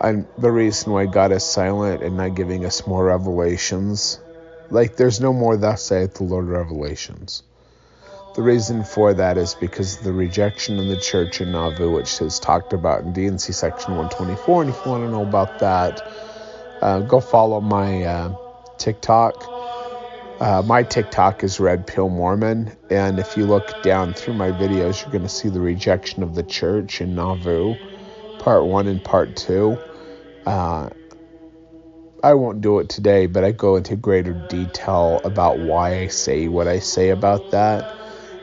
[0.00, 4.18] And the reason why God is silent and not giving us more revelations,
[4.70, 7.42] like there's no more thus saith the Lord revelations.
[8.36, 12.38] The reason for that is because the rejection in the church in Nauvoo, which is
[12.38, 14.60] talked about in D&C section 124.
[14.60, 16.02] And if you want to know about that,
[16.82, 18.34] uh, go follow my uh,
[18.76, 19.42] TikTok.
[20.38, 25.00] Uh, my TikTok is Red Pill Mormon, and if you look down through my videos,
[25.00, 27.74] you're going to see the rejection of the church in Nauvoo,
[28.38, 29.78] part one and part two.
[30.44, 30.90] Uh,
[32.22, 36.48] I won't do it today, but I go into greater detail about why I say
[36.48, 37.95] what I say about that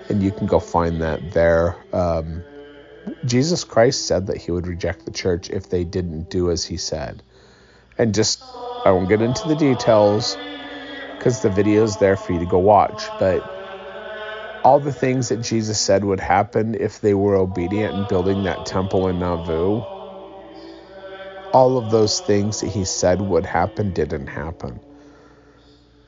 [0.09, 1.85] and you can go find that there.
[1.93, 2.45] Um,
[3.25, 6.77] Jesus Christ said that he would reject the church if they didn't do as he
[6.77, 7.23] said.
[7.97, 8.41] And just,
[8.85, 10.37] I won't get into the details
[11.17, 13.45] because the video is there for you to go watch, but
[14.63, 18.65] all the things that Jesus said would happen if they were obedient in building that
[18.65, 19.85] temple in Nauvoo,
[21.53, 24.81] all of those things that he said would happen didn't happen.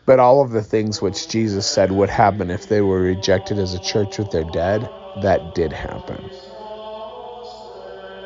[0.06, 3.74] But all of the things which Jesus said would happen if they were rejected as
[3.74, 4.89] a church with their dead,
[5.22, 6.30] that did happen.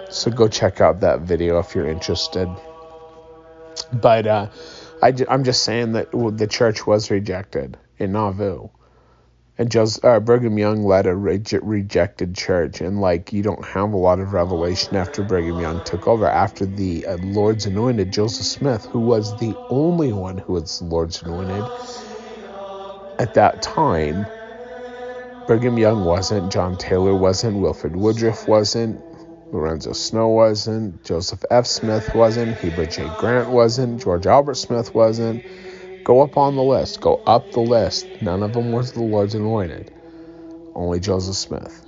[0.09, 2.49] So go check out that video if you're interested.
[3.93, 4.47] But uh,
[5.01, 8.69] I, am just saying that the church was rejected in Nauvoo
[9.59, 13.93] and just uh, Brigham Young led a re- rejected church, and like you don't have
[13.93, 16.27] a lot of revelation after Brigham Young took over.
[16.27, 21.21] After the uh, Lord's anointed Joseph Smith, who was the only one who was Lord's
[21.21, 21.71] anointed
[23.19, 24.29] at that time,
[25.45, 29.03] Brigham Young wasn't, John Taylor wasn't, Wilford Woodruff wasn't,
[29.51, 31.67] Lorenzo Snow wasn't, Joseph F.
[31.67, 33.09] Smith wasn't, Heber J.
[33.09, 35.43] Grant wasn't, George Albert Smith wasn't.
[36.09, 37.01] Go up on the list.
[37.01, 38.07] Go up the list.
[38.19, 39.91] None of them was the Lord's anointed.
[40.73, 41.85] Only Joseph Smith.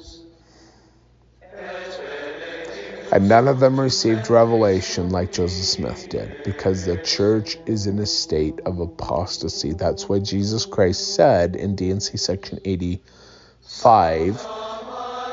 [3.11, 7.97] And none of them received revelation like Joseph Smith did because the church is in
[7.97, 9.73] a state of apostasy.
[9.73, 14.35] That's why Jesus Christ said in D&C section 85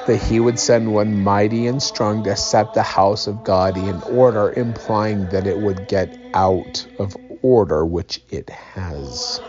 [0.07, 4.01] that he would send one mighty and strong to set the house of God in
[4.05, 9.41] order, implying that it would get out of order, which it has.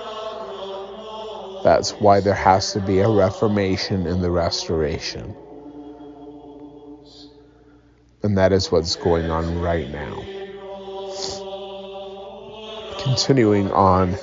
[1.63, 5.35] That's why there has to be a reformation in the restoration.
[8.23, 10.23] And that is what's going on right now.
[13.01, 14.15] Continuing on,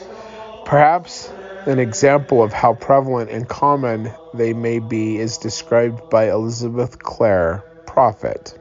[0.65, 1.31] perhaps
[1.67, 7.65] an example of how prevalent and common they may be is described by Elizabeth Clare,
[7.87, 8.57] Prophet.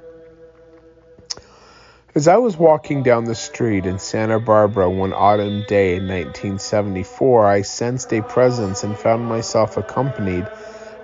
[2.16, 7.46] As I was walking down the street in Santa Barbara one autumn day in 1974,
[7.46, 10.46] I sensed a presence and found myself accompanied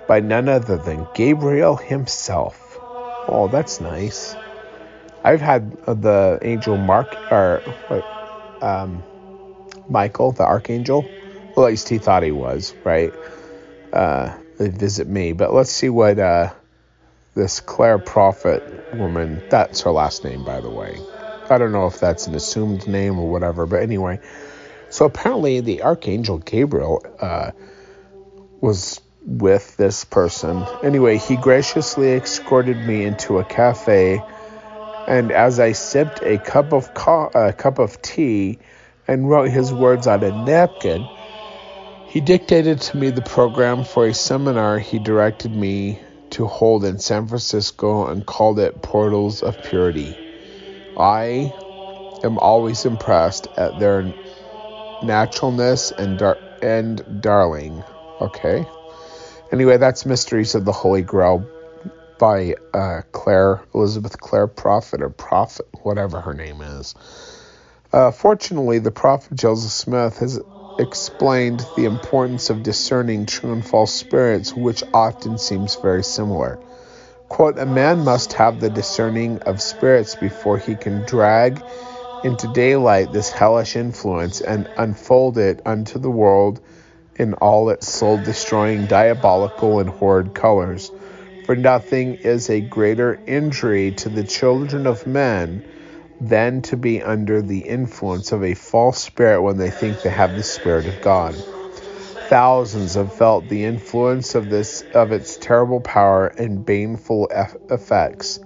[0.08, 2.78] by none other than Gabriel himself.
[3.28, 4.34] Oh, that's nice.
[5.22, 7.62] I've had the angel Mark or
[8.62, 9.04] um,
[9.90, 11.04] Michael, the archangel.
[11.54, 13.12] Well, at least he thought he was right.
[13.92, 16.54] Uh, visit me, but let's see what uh,
[17.34, 18.62] this Clare Prophet
[18.94, 19.42] woman.
[19.50, 20.98] That's her last name, by the way.
[21.48, 24.20] I don't know if that's an assumed name or whatever, but anyway.
[24.90, 27.52] So apparently, the archangel Gabriel uh,
[28.60, 30.64] was with this person.
[30.82, 34.22] Anyway, he graciously escorted me into a cafe,
[35.06, 38.58] and as I sipped a cup of co- a cup of tea
[39.08, 41.06] and wrote his words on a napkin,
[42.08, 45.98] he dictated to me the program for a seminar he directed me
[46.32, 50.16] to hold in San Francisco and called it Portals of Purity.
[50.96, 51.52] I
[52.24, 54.02] am always impressed at their
[55.02, 57.82] naturalness and dar- and darling.
[58.20, 58.66] Okay.
[59.50, 61.46] Anyway, that's Mysteries of the Holy Grail
[62.18, 66.94] by uh, Clare, Elizabeth Clare Prophet, or Prophet, whatever her name is.
[67.92, 70.38] Uh, fortunately, the Prophet Joseph Smith has
[70.78, 76.58] explained the importance of discerning true and false spirits, which often seems very similar.
[77.28, 81.62] Quote, a man must have the discerning of spirits before he can drag
[82.24, 86.60] into daylight this hellish influence and unfold it unto the world
[87.16, 90.90] in all its soul destroying, diabolical, and horrid colors.
[91.46, 95.64] For nothing is a greater injury to the children of men
[96.22, 100.36] than to be under the influence of a false spirit when they think they have
[100.36, 101.34] the Spirit of God.
[101.34, 107.28] Thousands have felt the influence of this of its terrible power and baneful
[107.68, 108.38] effects.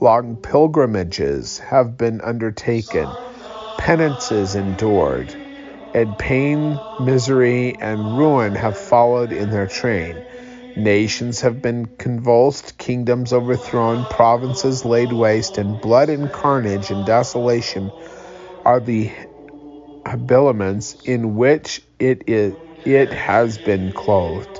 [0.00, 3.06] Long pilgrimages have been undertaken,
[3.76, 5.34] penances endured,
[5.94, 10.22] and pain, misery, and ruin have followed in their train.
[10.82, 17.92] Nations have been convulsed, kingdoms overthrown, provinces laid waste, and blood and carnage and desolation
[18.64, 19.10] are the
[20.06, 22.54] habiliments in which it, is,
[22.86, 24.58] it has been clothed.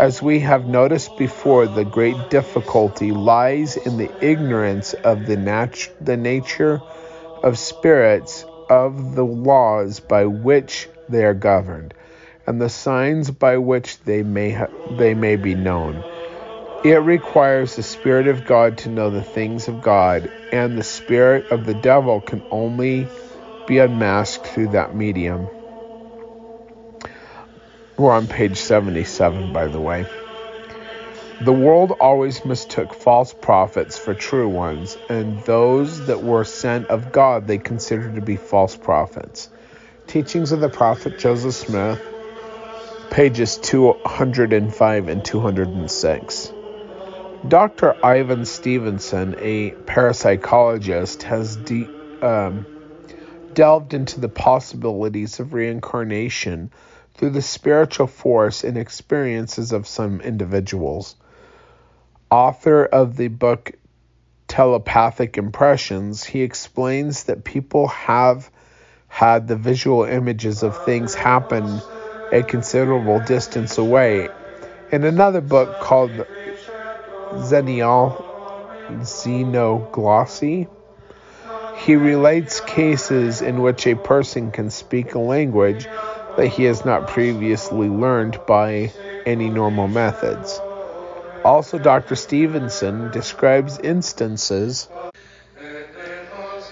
[0.00, 5.36] As we have noticed before, the great difficulty lies in the ignorance of the,
[6.00, 6.82] the nature
[7.44, 11.94] of spirits of the laws by which they are governed,
[12.46, 16.02] and the signs by which they may ha- they may be known.
[16.84, 21.50] It requires the Spirit of God to know the things of God, and the spirit
[21.50, 23.08] of the devil can only
[23.66, 25.50] be unmasked through that medium.
[27.98, 30.06] We're on page 77, by the way.
[31.42, 37.12] The world always mistook false prophets for true ones, and those that were sent of
[37.12, 39.48] God they considered to be false prophets.
[40.06, 42.00] Teachings of the Prophet Joseph Smith,
[43.10, 46.52] pages 205 and 206.
[47.46, 48.04] Dr.
[48.04, 51.90] Ivan Stevenson, a parapsychologist, has de-
[52.22, 52.66] um,
[53.54, 56.70] delved into the possibilities of reincarnation
[57.14, 61.16] through the spiritual force and experiences of some individuals.
[62.30, 63.72] Author of the book
[64.48, 68.50] Telepathic Impressions, he explains that people have
[69.08, 71.80] had the visual images of things happen
[72.32, 74.28] a considerable distance away.
[74.92, 76.26] In another book called
[77.34, 78.24] Zenial
[78.88, 80.68] Xenoglossy,
[81.76, 85.86] he relates cases in which a person can speak a language
[86.36, 88.92] that he has not previously learned by
[89.24, 90.60] any normal methods.
[91.44, 92.16] Also, Dr.
[92.16, 94.88] Stevenson describes instances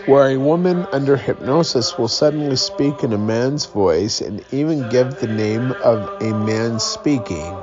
[0.06, 5.16] where a woman under hypnosis will suddenly speak in a man's voice and even give
[5.16, 7.56] the name of a man speaking.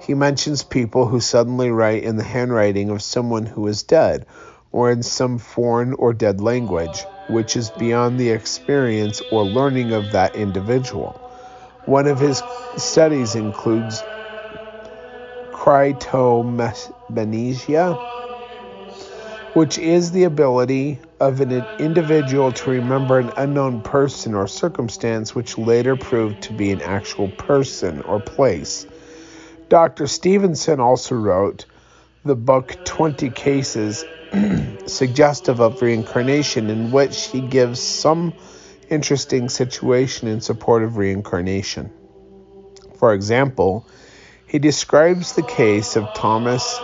[0.00, 4.24] He mentions people who suddenly write in the handwriting of someone who is dead
[4.72, 10.12] or in some foreign or dead language, which is beyond the experience or learning of
[10.12, 11.20] that individual.
[11.84, 12.42] One of his
[12.78, 14.02] studies includes
[15.52, 17.94] cryptomnesia,
[19.54, 25.58] which is the ability of an individual to remember an unknown person or circumstance which
[25.58, 28.86] later proved to be an actual person or place.
[29.68, 30.06] Dr.
[30.06, 31.66] Stevenson also wrote
[32.24, 34.04] the book 20 Cases
[34.86, 38.32] Suggestive of Reincarnation, in which he gives some
[38.88, 41.92] interesting situation in support of reincarnation.
[42.98, 43.86] For example,
[44.46, 46.80] he describes the case of Thomas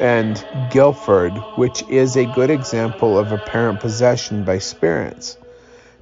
[0.00, 5.36] and Gifford, which is a good example of apparent possession by spirits.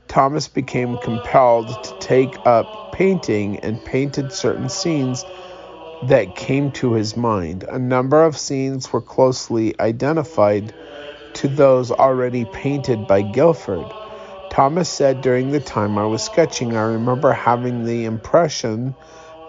[0.08, 5.24] Thomas became compelled to take up painting and painted certain scenes
[6.04, 7.64] that came to his mind.
[7.64, 10.72] A number of scenes were closely identified
[11.34, 13.84] to those already painted by Gifford.
[14.50, 18.94] Thomas said, During the time I was sketching, I remember having the impression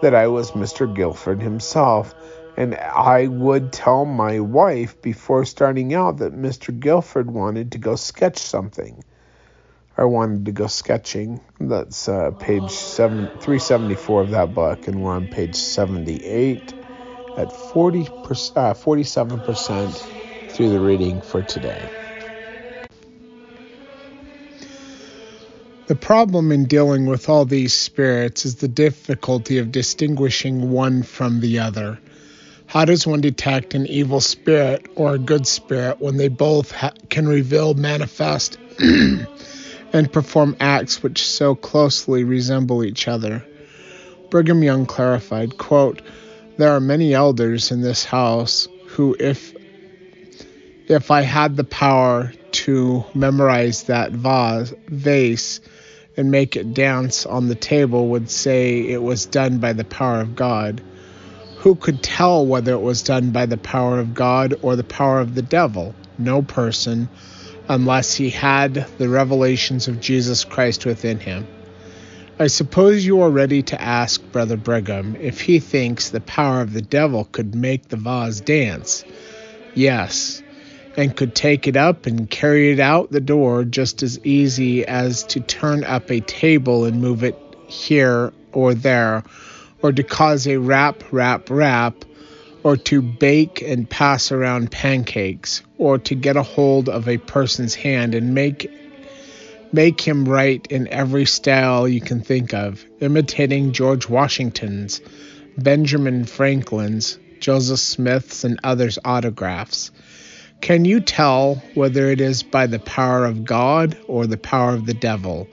[0.02, 0.92] that I was Mr.
[0.92, 2.14] Gifford himself,
[2.58, 6.76] and I would tell my wife before starting out that Mr.
[6.76, 9.04] Gifford wanted to go sketch something.
[9.96, 11.40] I wanted to go sketching.
[11.60, 16.74] That's uh, page seven, 374 of that book, and we're on page 78
[17.36, 20.04] at 40 uh, 47%
[20.48, 21.92] through the reading for today.
[25.86, 31.38] The problem in dealing with all these spirits is the difficulty of distinguishing one from
[31.38, 32.00] the other.
[32.68, 36.92] How does one detect an evil spirit or a good spirit when they both ha-
[37.08, 43.42] can reveal, manifest, and perform acts which so closely resemble each other?
[44.28, 46.02] Brigham Young clarified, quote,
[46.58, 49.54] There are many elders in this house who, if
[50.88, 55.60] if I had the power to memorize that vase, vase
[56.18, 60.20] and make it dance on the table, would say it was done by the power
[60.20, 60.82] of God.
[61.68, 65.20] Who could tell whether it was done by the power of God or the power
[65.20, 65.94] of the devil?
[66.16, 67.10] No person,
[67.68, 71.46] unless he had the revelations of Jesus Christ within him.
[72.38, 76.72] I suppose you are ready to ask Brother Brigham if he thinks the power of
[76.72, 79.04] the devil could make the vase dance.
[79.74, 80.42] Yes,
[80.96, 85.22] and could take it up and carry it out the door just as easy as
[85.24, 89.22] to turn up a table and move it here or there,
[89.82, 92.04] or to cause a rap, rap, rap,
[92.62, 97.74] or to bake and pass around pancakes, or to get a hold of a person's
[97.74, 98.70] hand and make
[99.72, 105.00] make him write in every style you can think of, imitating George Washington's,
[105.56, 109.90] Benjamin Franklin's, Joseph Smith's, and others' autographs.
[110.60, 114.86] Can you tell whether it is by the power of God or the power of
[114.86, 115.48] the devil?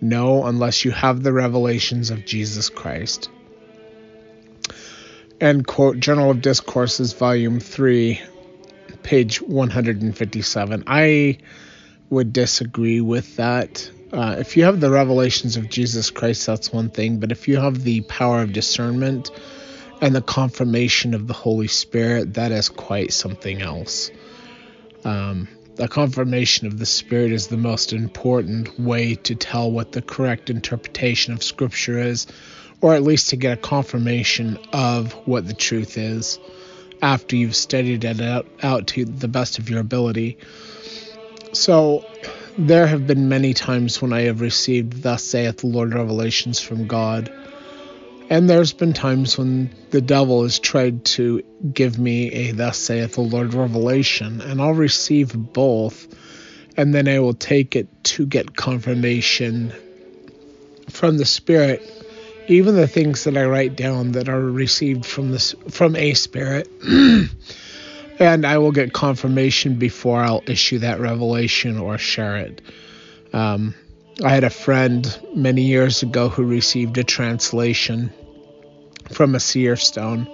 [0.00, 3.28] No, unless you have the revelations of Jesus Christ.
[5.40, 8.20] End quote, Journal of Discourses, Volume 3,
[9.02, 10.84] page 157.
[10.86, 11.38] I
[12.08, 13.90] would disagree with that.
[14.12, 17.58] Uh, if you have the revelations of Jesus Christ, that's one thing, but if you
[17.58, 19.30] have the power of discernment
[20.00, 24.10] and the confirmation of the Holy Spirit, that is quite something else.
[25.04, 30.02] Um, the confirmation of the Spirit is the most important way to tell what the
[30.02, 32.26] correct interpretation of Scripture is,
[32.80, 36.38] or at least to get a confirmation of what the truth is
[37.02, 40.38] after you've studied it out, out to the best of your ability.
[41.52, 42.04] So,
[42.58, 46.86] there have been many times when I have received, Thus saith the Lord, revelations from
[46.86, 47.30] God.
[48.28, 53.14] And there's been times when the devil has tried to give me a Thus saith
[53.14, 56.08] the Lord revelation, and I'll receive both,
[56.76, 59.72] and then I will take it to get confirmation
[60.90, 61.82] from the Spirit.
[62.48, 66.68] Even the things that I write down that are received from this from a spirit,
[68.18, 72.62] and I will get confirmation before I'll issue that revelation or share it.
[73.32, 73.74] Um,
[74.24, 78.12] I had a friend many years ago who received a translation
[79.12, 80.28] from a seer stone,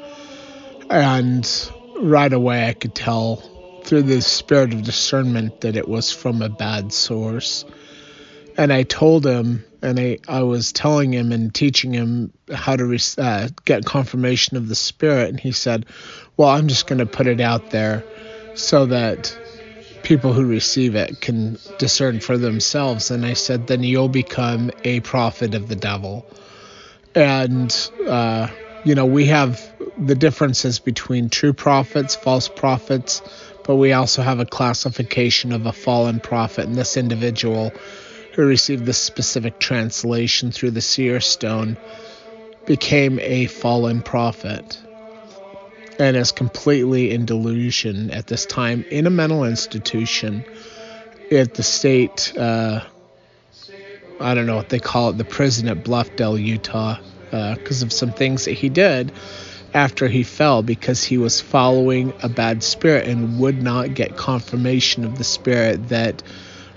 [0.89, 3.37] and right away I could tell
[3.85, 7.64] through the spirit of discernment that it was from a bad source.
[8.57, 12.99] And I told him and I, I was telling him and teaching him how to
[13.18, 15.87] uh, get confirmation of the Spirit, and he said,
[16.37, 18.05] Well, I'm just going to put it out there
[18.55, 19.37] so that
[20.03, 23.11] people who receive it can discern for themselves.
[23.11, 26.27] And I said, Then you'll become a prophet of the devil.
[27.15, 28.49] And, uh,
[28.85, 33.23] you know, we have the differences between true prophets, false prophets,
[33.65, 37.73] but we also have a classification of a fallen prophet, and this individual
[38.35, 41.77] who received this specific translation through the seer stone
[42.65, 44.79] became a fallen prophet
[46.03, 50.45] and is completely in delusion at this time in a mental institution
[51.31, 52.81] at the state uh,
[54.21, 56.99] i don't know what they call it the prison at bluffdale utah
[57.31, 59.13] because uh, of some things that he did
[59.75, 65.05] after he fell because he was following a bad spirit and would not get confirmation
[65.05, 66.23] of the spirit that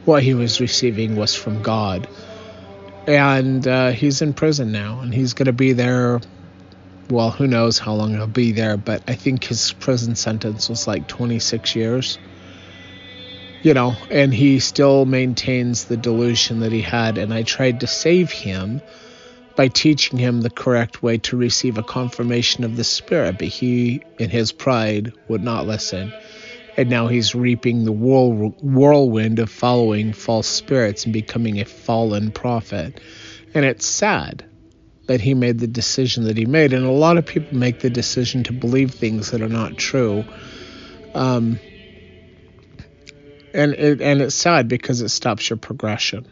[0.05, 2.07] what he was receiving was from God.
[3.07, 6.21] And uh, he's in prison now, and he's going to be there.
[7.09, 10.87] Well, who knows how long he'll be there, but I think his prison sentence was
[10.87, 12.17] like 26 years.
[13.63, 17.87] You know, and he still maintains the delusion that he had, and I tried to
[17.87, 18.81] save him
[19.55, 24.01] by teaching him the correct way to receive a confirmation of the Spirit, but he,
[24.19, 26.11] in his pride, would not listen
[26.77, 32.99] and now he's reaping the whirlwind of following false spirits and becoming a fallen prophet.
[33.53, 34.43] And it's sad
[35.07, 36.73] that he made the decision that he made.
[36.73, 40.25] And a lot of people make the decision to believe things that are not true.
[41.13, 41.59] Um,
[43.53, 46.25] and it, and it's sad because it stops your progression.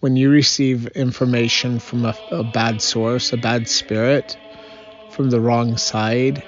[0.00, 4.36] When you receive information from a, a bad source, a bad spirit,
[5.08, 6.42] from the wrong side,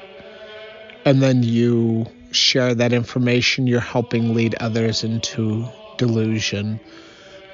[1.04, 6.80] and then you share that information, you're helping lead others into delusion.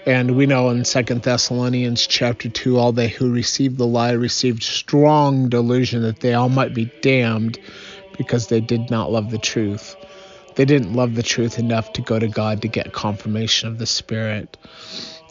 [0.07, 4.63] And we know in Second Thessalonians chapter 2, all they who received the lie received
[4.63, 7.59] strong delusion that they all might be damned
[8.17, 9.95] because they did not love the truth.
[10.55, 13.87] They didn't love the truth enough to go to God to get confirmation of the
[13.87, 14.57] Spirit.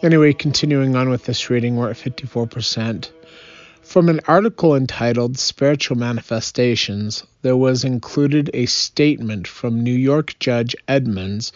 [0.04, 3.10] Anyway, continuing on with this reading, we're at 54%.
[3.82, 10.76] From an article entitled Spiritual Manifestations, there was included a statement from New York Judge
[10.88, 11.52] Edmonds,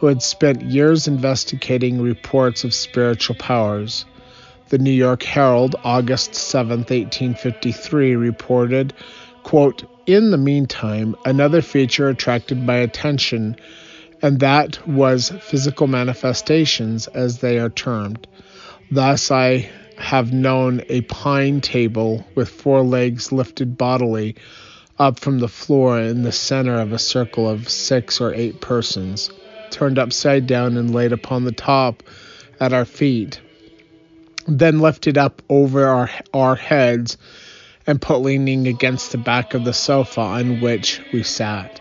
[0.00, 4.06] who had spent years investigating reports of spiritual powers.
[4.70, 8.94] The New York Herald, August 7, 1853, reported,
[9.42, 13.56] quote, In the meantime, another feature attracted my attention,
[14.22, 18.26] and that was physical manifestations, as they are termed.
[18.90, 24.36] Thus, I have known a pine table with four legs lifted bodily
[24.98, 29.30] up from the floor in the center of a circle of six or eight persons,
[29.70, 32.02] turned upside down and laid upon the top
[32.58, 33.40] at our feet,
[34.46, 37.16] then lifted up over our, our heads
[37.86, 41.80] and put leaning against the back of the sofa on which we sat.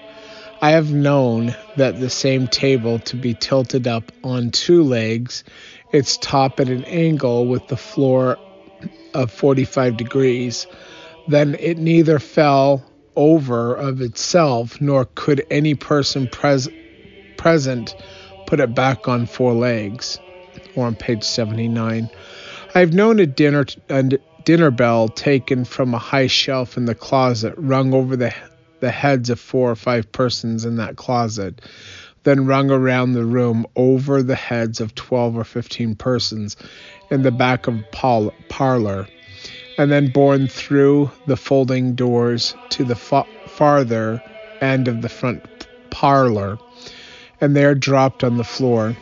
[0.62, 5.44] I have known that the same table to be tilted up on two legs
[5.92, 8.38] its top at an angle with the floor
[9.14, 10.68] of 45 degrees.
[11.28, 12.86] Then it neither fell
[13.16, 16.70] over of itself, nor could any person pres-
[17.40, 17.96] present
[18.46, 20.20] put it back on four legs.
[20.76, 22.10] Or on page 79.
[22.76, 24.04] I've known a dinner a
[24.44, 28.34] dinner bell taken from a high shelf in the closet, rung over the
[28.80, 31.62] the heads of four or five persons in that closet
[32.24, 36.58] then rung around the room over the heads of 12 or 15 persons
[37.10, 39.08] in the back of a parlor,
[39.78, 44.22] and then borne through the folding doors to the fa- farther
[44.62, 45.44] end of the front
[45.90, 46.60] parlor,
[47.42, 48.96] and they are dropped on the floor.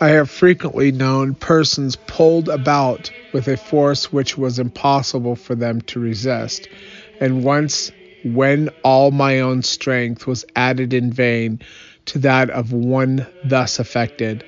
[0.00, 5.80] I have frequently known persons pulled about with a force which was impossible for them
[5.82, 6.68] to resist,
[7.18, 7.92] and once,
[8.24, 11.60] when all my own strength was added in vain,
[12.06, 14.44] to that of one thus affected.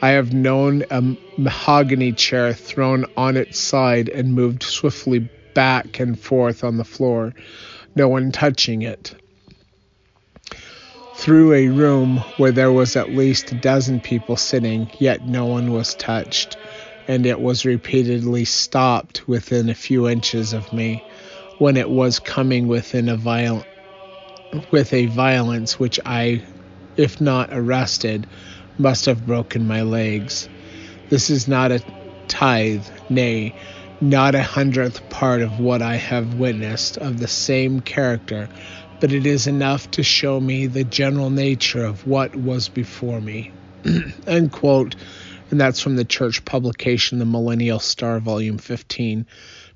[0.00, 6.18] I have known a mahogany chair thrown on its side and moved swiftly back and
[6.18, 7.34] forth on the floor,
[7.94, 9.14] no one touching it.
[11.22, 15.70] Through a room where there was at least a dozen people sitting, yet no one
[15.70, 16.56] was touched,
[17.06, 21.04] and it was repeatedly stopped within a few inches of me
[21.58, 23.66] when it was coming within a violent
[24.72, 26.42] with a violence which I
[26.96, 28.26] if not arrested,
[28.76, 30.48] must have broken my legs.
[31.08, 31.84] This is not a
[32.26, 33.54] tithe, nay,
[34.00, 38.48] not a hundredth part of what I have witnessed of the same character,
[39.02, 43.50] but it is enough to show me the general nature of what was before me.
[44.28, 44.94] End quote.
[45.50, 49.26] and that's from the church publication, The Millennial Star, Volume 15,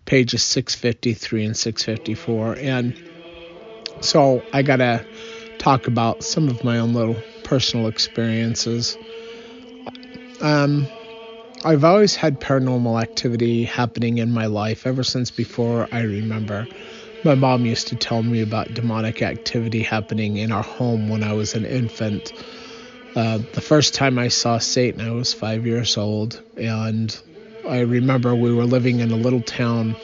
[0.04, 2.56] pages 653 and 654.
[2.60, 2.96] And
[4.00, 5.04] so I got to
[5.58, 8.96] talk about some of my own little personal experiences.
[10.40, 10.86] Um,
[11.64, 16.68] I've always had paranormal activity happening in my life ever since before I remember.
[17.26, 21.32] My mom used to tell me about demonic activity happening in our home when I
[21.32, 22.32] was an infant.
[23.16, 27.18] Uh, the first time I saw Satan, I was five years old, and
[27.68, 29.96] I remember we were living in a little town,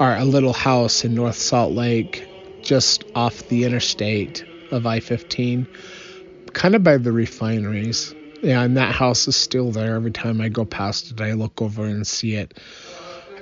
[0.00, 2.26] or a little house in North Salt Lake,
[2.62, 5.66] just off the interstate of I 15,
[6.54, 8.14] kind of by the refineries.
[8.40, 9.94] Yeah, and that house is still there.
[9.94, 12.58] Every time I go past it, I look over and see it.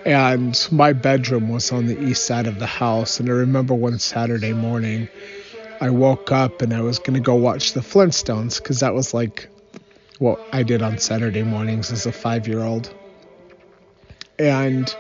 [0.05, 3.21] And my bedroom was on the east side of the house.
[3.21, 5.09] And I remember one Saturday morning,
[5.81, 9.15] I woke up and I was going to go watch the Flintstones because that was
[9.15, 9.49] like
[10.19, 12.93] what I did on Saturday mornings as a five year old.
[14.39, 14.95] And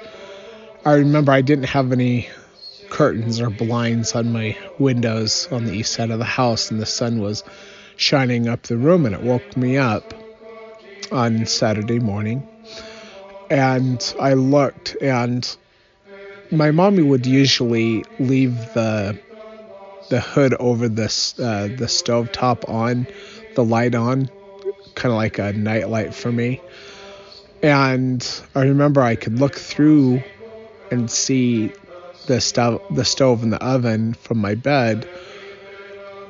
[0.84, 2.28] I remember I didn't have any
[2.90, 6.86] curtains or blinds on my windows on the east side of the house, and the
[6.86, 7.42] sun was
[7.96, 10.14] shining up the room, and it woke me up
[11.10, 12.46] on Saturday morning.
[13.54, 15.56] And I looked, and
[16.50, 19.16] my mommy would usually leave the
[20.10, 23.06] the hood over this uh, the stove top on,
[23.54, 24.28] the light on,
[24.96, 26.62] kind of like a night light for me.
[27.62, 30.24] And I remember I could look through
[30.90, 31.70] and see
[32.26, 35.06] the stove the stove and the oven from my bed.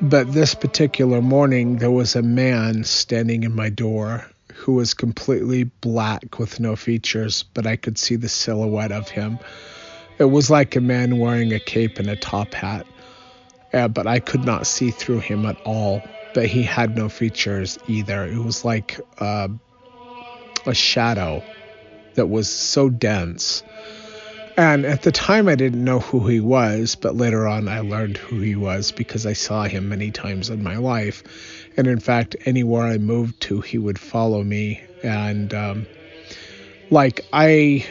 [0.02, 4.26] But this particular morning there was a man standing in my door
[4.64, 9.38] who was completely black with no features, but I could see the silhouette of him.
[10.18, 12.86] It was like a man wearing a cape and a top hat,
[13.74, 16.02] uh, but I could not see through him at all.
[16.32, 18.24] But he had no features either.
[18.24, 19.48] It was like uh,
[20.64, 21.42] a shadow
[22.14, 23.62] that was so dense.
[24.56, 28.16] And at the time, I didn't know who he was, but later on, I learned
[28.16, 31.22] who he was because I saw him many times in my life.
[31.76, 34.82] And in fact, anywhere I moved to, he would follow me.
[35.02, 35.88] And um,
[36.90, 37.86] like, I.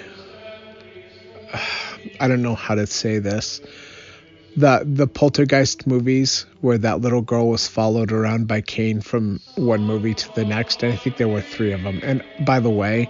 [2.19, 3.61] I don't know how to say this.
[4.55, 9.85] The the poltergeist movies where that little girl was followed around by Kane from one
[9.85, 10.83] movie to the next.
[10.83, 11.99] And I think there were three of them.
[12.03, 13.09] And by the way,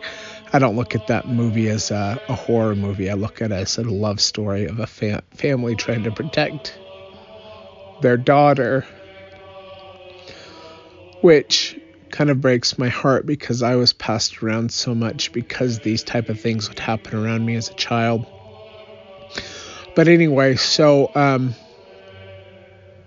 [0.53, 3.09] I don't look at that movie as a, a horror movie.
[3.09, 6.79] I look at it as a love story of a fa- family trying to protect
[7.99, 8.85] their daughter,
[11.23, 11.79] which
[12.11, 16.29] kind of breaks my heart because I was passed around so much because these type
[16.29, 18.25] of things would happen around me as a child.
[19.95, 21.55] But anyway, so um,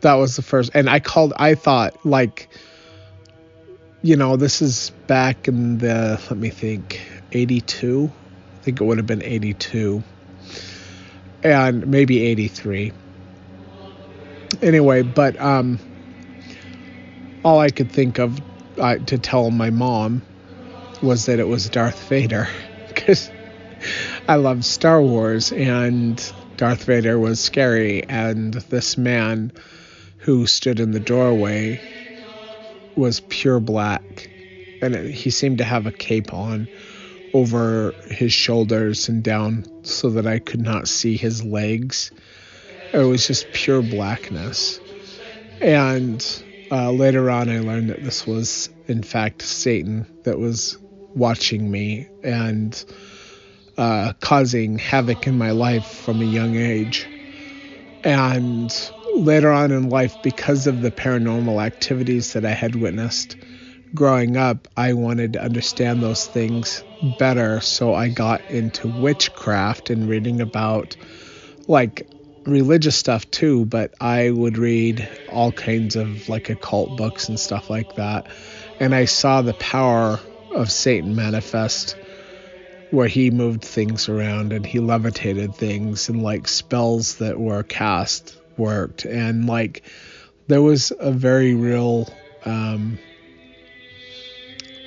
[0.00, 1.34] that was the first, and I called.
[1.36, 2.48] I thought like,
[4.02, 6.20] you know, this is back in the.
[6.30, 7.00] Let me think.
[7.32, 8.10] 82.
[8.10, 10.02] I think it would have been 82.
[11.42, 12.92] And maybe 83.
[14.62, 15.78] Anyway, but um,
[17.46, 18.40] all I could think of
[18.76, 20.20] uh, to tell my mom
[21.00, 22.48] was that it was Darth Vader
[22.88, 23.30] because
[24.26, 26.16] I loved Star Wars and
[26.56, 28.02] Darth Vader was scary.
[28.02, 29.52] And this man
[30.18, 31.78] who stood in the doorway
[32.96, 34.28] was pure black.
[34.82, 36.66] And it, he seemed to have a cape on
[37.32, 42.10] over his shoulders and down so that I could not see his legs.
[42.92, 44.80] It was just pure blackness.
[45.60, 50.78] And uh, later on, I learned that this was, in fact, Satan that was
[51.14, 52.84] watching me and
[53.78, 57.08] uh, causing havoc in my life from a young age.
[58.02, 63.36] And later on in life, because of the paranormal activities that I had witnessed,
[63.94, 67.60] growing up, I wanted to understand those things better.
[67.60, 70.96] So I got into witchcraft and reading about
[71.68, 72.08] like
[72.46, 77.68] religious stuff too, but I would read all kinds of like occult books and stuff
[77.70, 78.28] like that.
[78.80, 80.20] And I saw the power
[80.54, 81.96] of Satan manifest
[82.90, 88.36] where he moved things around and he levitated things and like spells that were cast
[88.56, 89.82] worked and like
[90.46, 92.08] there was a very real
[92.44, 92.98] um,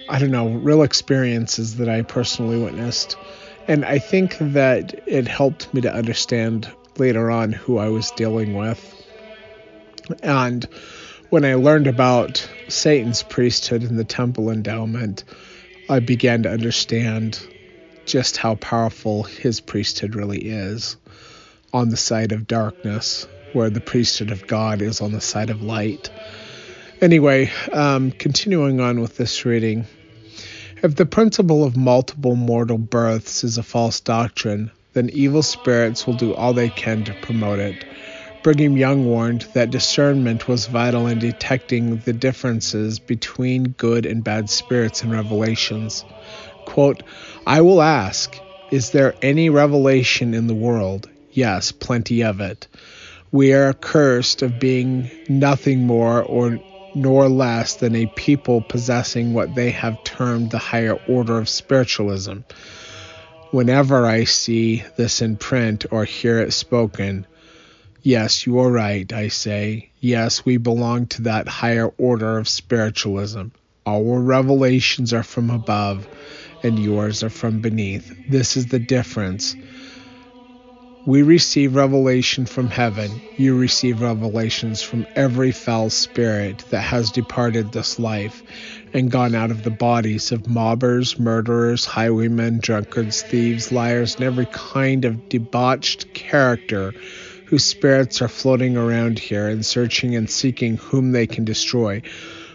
[0.09, 3.15] I don't know, real experiences that I personally witnessed.
[3.67, 8.53] And I think that it helped me to understand later on who I was dealing
[8.53, 8.95] with.
[10.21, 10.67] And
[11.29, 15.23] when I learned about Satan's priesthood and the temple endowment,
[15.87, 17.39] I began to understand
[18.05, 20.97] just how powerful his priesthood really is
[21.71, 25.61] on the side of darkness, where the priesthood of God is on the side of
[25.61, 26.09] light.
[27.01, 29.85] Anyway, um, continuing on with this reading.
[30.81, 36.15] If the principle of multiple mortal births is a false doctrine, then evil spirits will
[36.15, 37.85] do all they can to promote it.
[38.41, 44.49] Brigham Young warned that discernment was vital in detecting the differences between good and bad
[44.49, 46.05] spirits in revelations.
[46.65, 47.03] Quote,
[47.45, 48.39] I will ask,
[48.71, 51.09] is there any revelation in the world?
[51.33, 52.67] Yes, plenty of it.
[53.31, 56.59] We are accursed of being nothing more or
[56.95, 62.39] nor less than a people possessing what they have termed the higher order of spiritualism.
[63.51, 67.25] Whenever I see this in print or hear it spoken,
[68.03, 69.89] yes, you are right, I say.
[69.99, 73.47] Yes, we belong to that higher order of spiritualism.
[73.87, 76.07] Our revelations are from above,
[76.61, 78.13] and yours are from beneath.
[78.29, 79.55] This is the difference.
[81.07, 83.09] We receive revelation from heaven.
[83.35, 88.43] You receive revelations from every foul spirit that has departed this life
[88.93, 94.47] and gone out of the bodies of mobbers, murderers, highwaymen, drunkards, thieves, liars, and every
[94.47, 96.93] kind of debauched character
[97.45, 102.01] whose spirits are floating around here and searching and seeking whom they can destroy.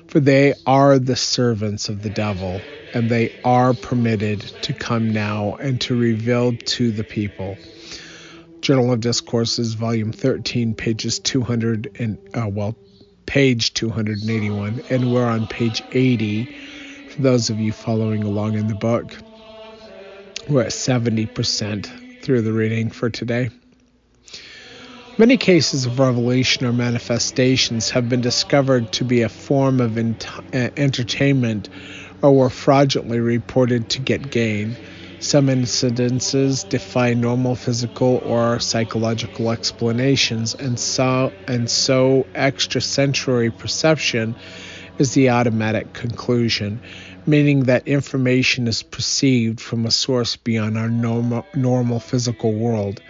[0.08, 2.60] For they are the servants of the devil,
[2.92, 7.58] and they are permitted to come now and to reveal to the people.
[8.60, 12.76] Journal of Discourses, Volume 13, pages 200 and, uh, well,
[13.26, 16.48] page 281, and we're on page 80
[17.06, 19.16] for those of you following along in the book.
[20.48, 23.50] We're at 70% through the reading for today.
[25.16, 30.26] Many cases of revelation or manifestations have been discovered to be a form of ent-
[30.52, 31.68] uh, entertainment
[32.20, 34.76] or were fraudulently reported to get gain.
[35.24, 44.36] Some incidences defy normal physical or psychological explanations, and so and so extrasensory perception
[44.98, 46.78] is the automatic conclusion,
[47.26, 53.00] meaning that information is perceived from a source beyond our normal, normal physical world.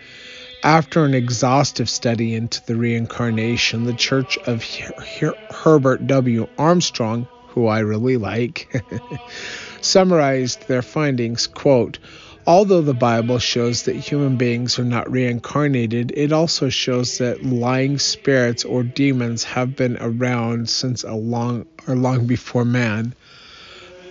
[0.63, 6.47] After an exhaustive study into the reincarnation, the Church of Her- Her- Herbert W.
[6.59, 8.73] Armstrong, who I really like,
[9.85, 11.99] summarized their findings quote
[12.47, 17.99] although the bible shows that human beings are not reincarnated it also shows that lying
[17.99, 23.15] spirits or demons have been around since a long or long before man.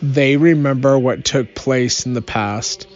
[0.02, 2.88] They remember what took place in the past.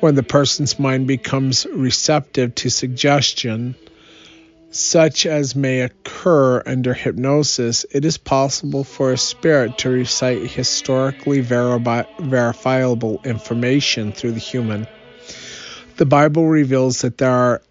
[0.00, 3.74] When the person's mind becomes receptive to suggestion
[4.70, 11.42] such as may occur under hypnosis, it is possible for a spirit to recite historically
[11.42, 14.86] verifi- verifiable information through the human.
[15.96, 17.62] The Bible reveals that there are,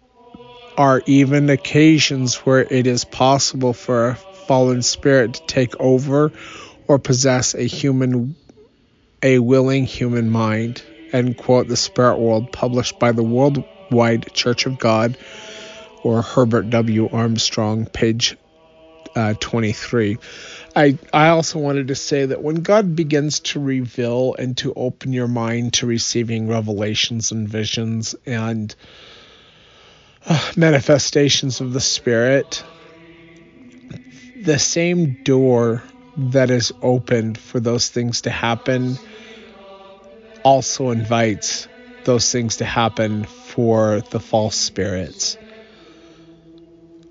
[0.76, 6.32] are even occasions where it is possible for a fallen spirit to take over
[6.86, 8.36] or possess a human
[9.22, 10.82] a willing human mind.
[11.12, 15.16] End quote the spirit world published by the Worldwide Church of God
[16.02, 17.08] or Herbert W.
[17.10, 18.36] Armstrong, page
[19.14, 20.18] uh, 23.
[20.76, 25.12] I, I also wanted to say that when God begins to reveal and to open
[25.12, 28.74] your mind to receiving revelations and visions and
[30.26, 32.62] uh, manifestations of the Spirit,
[34.42, 35.82] the same door
[36.16, 38.96] that is opened for those things to happen
[40.42, 41.68] also invites
[42.04, 45.36] those things to happen for the false spirits.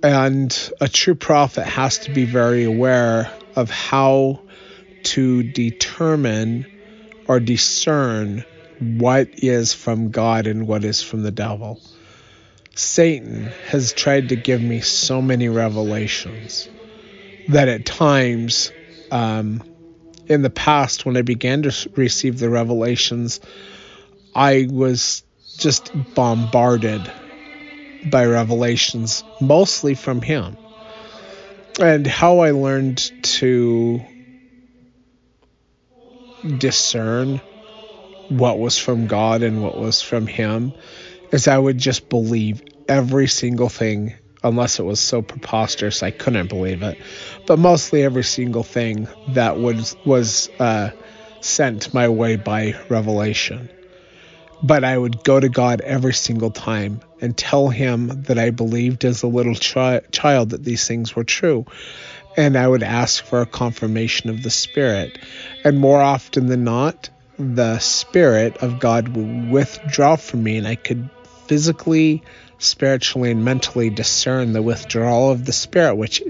[0.02, 4.44] And a true prophet has to be very aware of how
[5.04, 6.68] to determine
[7.26, 8.46] or discern
[8.80, 11.82] what is from God and what is from the devil.
[12.76, 16.70] Satan has tried to give me so many revelations
[17.48, 18.72] that at times,
[19.12, 19.64] um,
[20.28, 23.42] in the past, when I began to receive the revelations,
[24.34, 25.24] I was
[25.58, 27.12] just bombarded
[28.04, 30.58] by revelations, mostly from him.
[31.80, 34.02] And how I learned to
[36.58, 37.42] discern
[38.30, 40.74] what was from God and what was from him
[41.32, 46.48] is I would just believe every single thing unless it was so preposterous I couldn't
[46.48, 46.98] believe it.
[47.46, 50.92] But mostly every single thing that was was uh,
[51.42, 53.70] sent my way by revelation.
[54.62, 59.06] But I would go to God every single time and tell him that I believed
[59.06, 61.66] as a little chi- child that these things were true.
[62.36, 65.18] And I would ask for a confirmation of the Spirit.
[65.64, 70.76] And more often than not, the Spirit of God would withdraw from me, and I
[70.76, 71.10] could
[71.48, 72.24] physically,
[72.60, 76.22] spiritually, and mentally discern the withdrawal of the Spirit, which,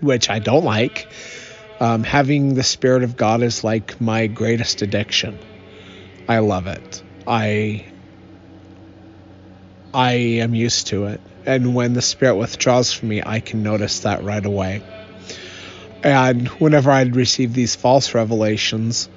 [0.00, 1.08] which I don't like.
[1.80, 5.38] Um, having the Spirit of God is like my greatest addiction.
[6.28, 7.02] I love it.
[7.30, 7.84] I
[9.94, 10.12] I
[10.42, 11.20] am used to it.
[11.46, 14.82] And when the spirit withdraws from me, I can notice that right away.
[16.02, 19.08] And whenever I'd receive these false revelations,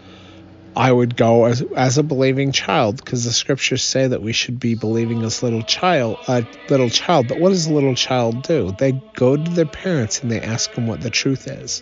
[0.76, 4.60] I would go as, as a believing child because the scriptures say that we should
[4.60, 7.28] be believing as little child, a little child.
[7.28, 8.76] But what does a little child do?
[8.78, 11.82] They go to their parents and they ask them what the truth is.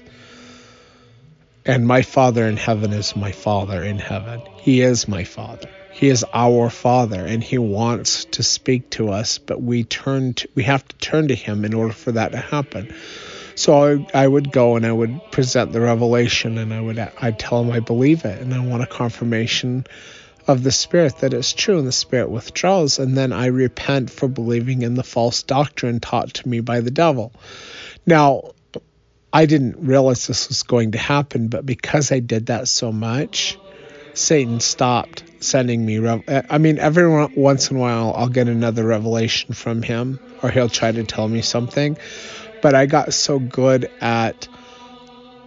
[1.66, 4.42] And my Father in heaven is my Father in heaven.
[4.62, 5.68] He is my Father.
[5.94, 10.48] He is our Father, and He wants to speak to us, but we turn to,
[10.56, 12.94] we have to turn to Him in order for that to happen.
[13.56, 17.38] So I, I would go and I would present the revelation, and I would I'd
[17.38, 19.86] tell him I believe it, and I want a confirmation
[20.48, 24.28] of the Spirit that it's true, and the Spirit withdraws, and then I repent for
[24.28, 27.34] believing in the false doctrine taught to me by the devil.
[28.06, 28.54] Now,
[29.34, 33.58] I didn't realize this was going to happen, but because I did that so much,
[34.14, 36.00] Satan stopped sending me.
[36.00, 40.50] Rev- I mean, every once in a while, I'll get another revelation from him, or
[40.50, 41.98] he'll try to tell me something.
[42.62, 44.48] But I got so good at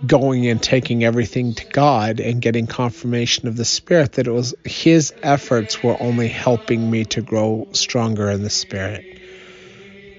[0.05, 4.55] going and taking everything to God and getting confirmation of the Spirit that it was
[4.65, 9.05] his efforts were only helping me to grow stronger in the Spirit,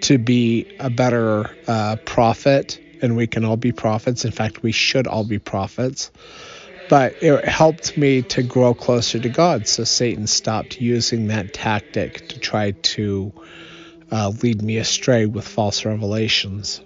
[0.02, 2.80] to be a better uh, prophet.
[3.02, 4.24] And we can all be prophets.
[4.24, 6.12] In fact, we should all be prophets
[6.88, 9.68] but it helped me to grow closer to God.
[9.68, 13.34] So Satan stopped using that tactic to try to
[14.12, 16.82] uh, lead me astray with false revelations.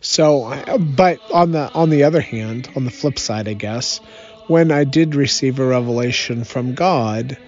[0.00, 4.00] So, but on the on the other hand, on the flip side, I guess,
[4.46, 7.38] when I did receive a revelation from God,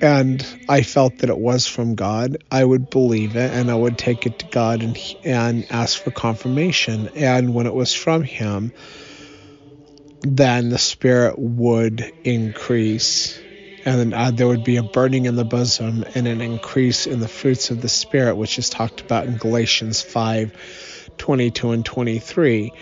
[0.00, 3.98] and I felt that it was from God, I would believe it and I would
[3.98, 7.10] take it to God and and ask for confirmation.
[7.14, 8.72] And when it was from Him,
[10.22, 13.40] then the spirit would increase
[13.84, 17.28] and uh, there would be a burning in the bosom and an increase in the
[17.28, 22.72] fruits of the spirit which is talked about in galatians 5 22 and 23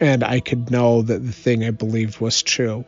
[0.00, 2.84] and i could know that the thing i believed was true.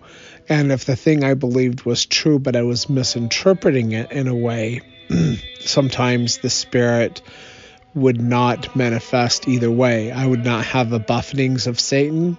[0.49, 4.35] And if the thing i believed was true but i was misinterpreting it in a
[4.35, 4.81] way
[5.61, 7.21] sometimes the spirit
[7.95, 10.13] would not manifest either way.
[10.13, 12.39] I would not have the buffetings of satan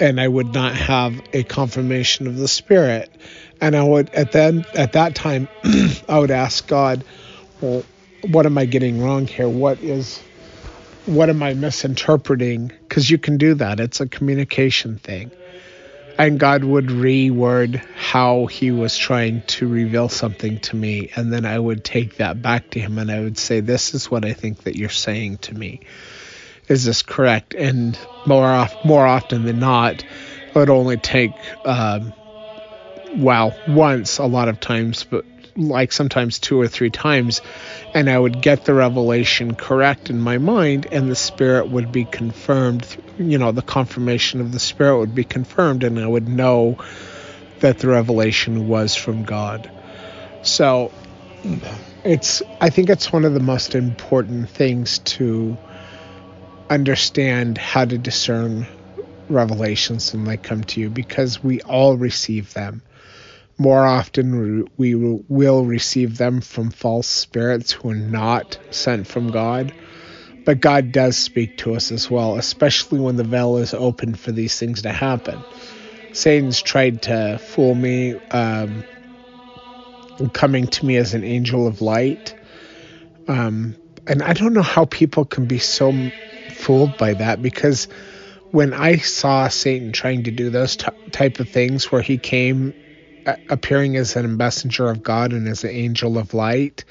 [0.00, 3.10] and I would not have a confirmation of the Spirit.
[3.60, 5.48] And I would at then at that time
[6.08, 7.04] I would ask God,
[7.60, 7.84] well,
[8.22, 9.48] what am I getting wrong here?
[9.48, 10.18] What is
[11.06, 12.72] what am I misinterpreting?
[12.88, 13.80] Because you can do that.
[13.80, 15.30] It's a communication thing.
[16.18, 21.10] And God would reword how he was trying to reveal something to me.
[21.16, 24.10] And then I would take that back to him and I would say, This is
[24.10, 25.80] what I think that you're saying to me
[26.70, 27.52] is this correct?
[27.52, 31.32] And more off, more often than not, it would only take,
[31.66, 32.12] um,
[33.16, 35.24] well, once a lot of times, but
[35.56, 37.42] like sometimes two or three times,
[37.92, 42.04] and I would get the revelation correct in my mind, and the spirit would be
[42.04, 42.86] confirmed.
[43.18, 46.78] You know, the confirmation of the spirit would be confirmed, and I would know
[47.58, 49.68] that the revelation was from God.
[50.42, 50.92] So,
[52.04, 55.58] it's I think it's one of the most important things to
[56.70, 58.66] understand how to discern
[59.28, 62.82] revelations when they come to you because we all receive them.
[63.58, 69.74] More often, we will receive them from false spirits who are not sent from God.
[70.46, 74.32] But God does speak to us as well, especially when the veil is open for
[74.32, 75.38] these things to happen.
[76.12, 78.82] Satan's tried to fool me, um,
[80.32, 82.34] coming to me as an angel of light.
[83.28, 85.92] Um, and I don't know how people can be so
[86.60, 87.88] fooled by that because
[88.50, 92.74] when I saw Satan trying to do those t- type of things where he came
[93.26, 96.84] uh, appearing as an messenger of God and as an angel of light,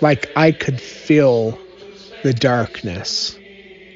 [0.00, 1.62] like I could feel
[2.22, 3.38] the darkness,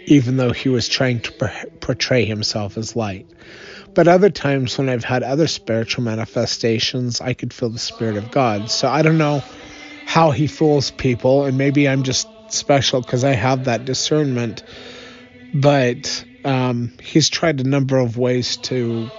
[0.06, 3.26] even though he was trying to per- portray himself as light.
[3.94, 8.30] But other times when I've had other spiritual manifestations, I could feel the Spirit of
[8.30, 8.70] God.
[8.70, 9.42] So I don't know
[10.04, 14.62] how he fools people, and maybe I'm just special because I have that discernment
[15.60, 19.10] but um, he's tried a number of ways to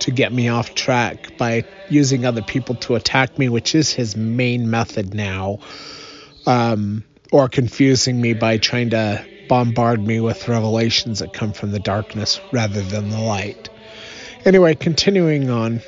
[0.00, 4.16] to get me off track by using other people to attack me, which is his
[4.16, 5.60] main method now,
[6.44, 11.78] um, or confusing me by trying to bombard me with revelations that come from the
[11.78, 13.68] darkness rather than the light.
[14.44, 15.80] Anyway, continuing on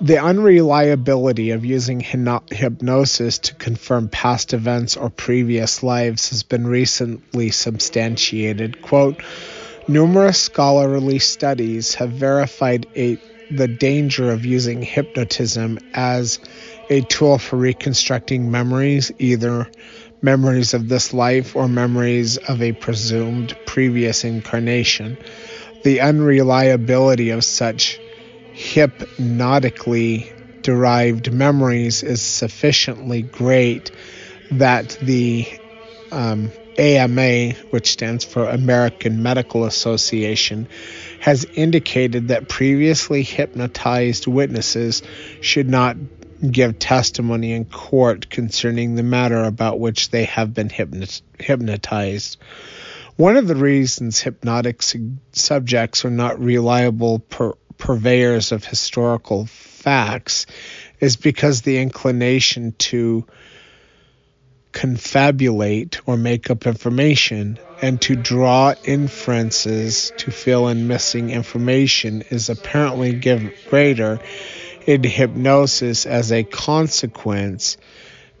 [0.00, 7.50] the unreliability of using hypnosis to confirm past events or previous lives has been recently
[7.50, 8.80] substantiated.
[8.80, 9.20] Quote,
[9.88, 13.18] Numerous scholarly studies have verified a,
[13.50, 16.38] the danger of using hypnotism as
[16.90, 19.68] a tool for reconstructing memories, either
[20.22, 25.16] memories of this life or memories of a presumed previous incarnation.
[25.84, 27.98] The unreliability of such
[28.58, 30.32] hypnotically
[30.62, 33.92] derived memories is sufficiently great
[34.50, 35.46] that the
[36.10, 40.66] um, AMA, which stands for American Medical Association,
[41.20, 45.02] has indicated that previously hypnotized witnesses
[45.40, 45.96] should not
[46.50, 50.68] give testimony in court concerning the matter about which they have been
[51.38, 52.38] hypnotized.
[53.14, 60.46] One of the reasons hypnotic su- subjects are not reliable per- purveyors of historical facts
[61.00, 63.24] is because the inclination to
[64.72, 72.50] confabulate or make up information and to draw inferences to fill in missing information is
[72.50, 74.20] apparently give greater
[74.86, 77.76] in hypnosis as a consequence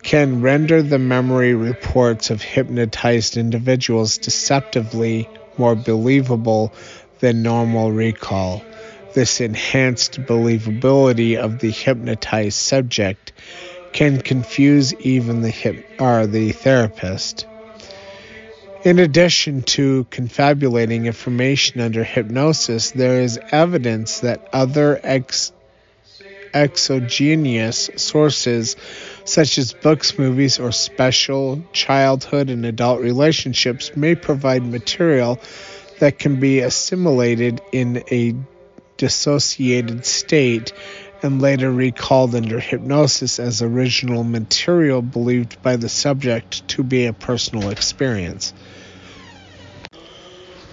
[0.02, 6.72] can render the memory reports of hypnotized individuals deceptively more believable
[7.18, 8.62] than normal recall.
[9.18, 13.32] This enhanced believability of the hypnotized subject
[13.92, 17.44] can confuse even the hip or the therapist.
[18.84, 25.50] In addition to confabulating information under hypnosis, there is evidence that other ex-
[26.54, 28.76] exogenous sources,
[29.24, 35.40] such as books, movies, or special childhood and adult relationships, may provide material
[35.98, 38.36] that can be assimilated in a
[38.98, 40.72] dissociated state
[41.22, 47.12] and later recalled under hypnosis as original material believed by the subject to be a
[47.12, 48.52] personal experience.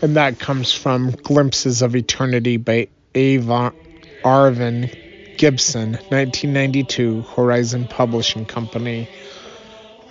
[0.01, 3.73] And that comes from Glimpses of Eternity by Ava
[4.23, 4.93] Arvin
[5.37, 9.07] Gibson, 1992, Horizon Publishing Company,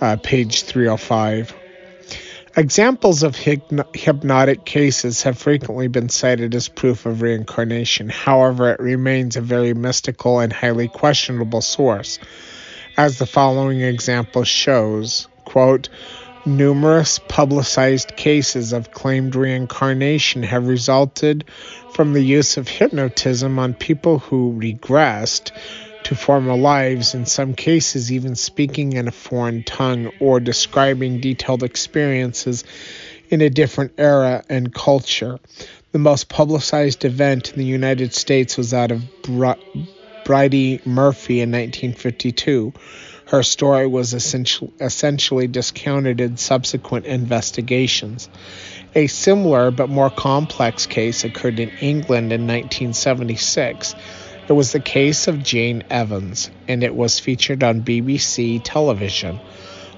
[0.01, 1.64] uh, page 305.
[2.57, 8.07] Examples of hypnotic cases have frequently been cited as proof of reincarnation.
[8.07, 12.17] However, it remains a very mystical and highly questionable source.
[12.95, 15.89] As the following example shows, quote,
[16.45, 21.43] numerous publicized cases of claimed reincarnation have resulted
[21.93, 25.51] from the use of hypnotism on people who regressed
[26.05, 31.63] to former lives, in some cases, even speaking in a foreign tongue or describing detailed
[31.63, 32.63] experiences
[33.29, 35.39] in a different era and culture.
[35.91, 42.73] The most publicized event in the United States was that of Bridey Murphy in 1952.
[43.27, 48.29] Her story was essentially discounted in subsequent investigations.
[48.93, 53.95] A similar but more complex case occurred in England in 1976.
[54.47, 59.39] It was the case of Jane Evans, and it was featured on BBC television.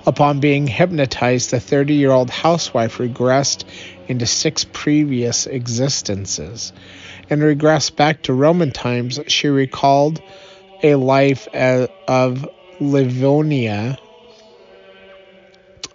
[0.06, 3.66] Upon being hypnotized, the 30 year old housewife regressed
[4.08, 6.72] into six previous existences.
[7.30, 10.22] And regressed back to Roman times, she recalled
[10.82, 12.48] a life of
[12.80, 13.98] Livonia,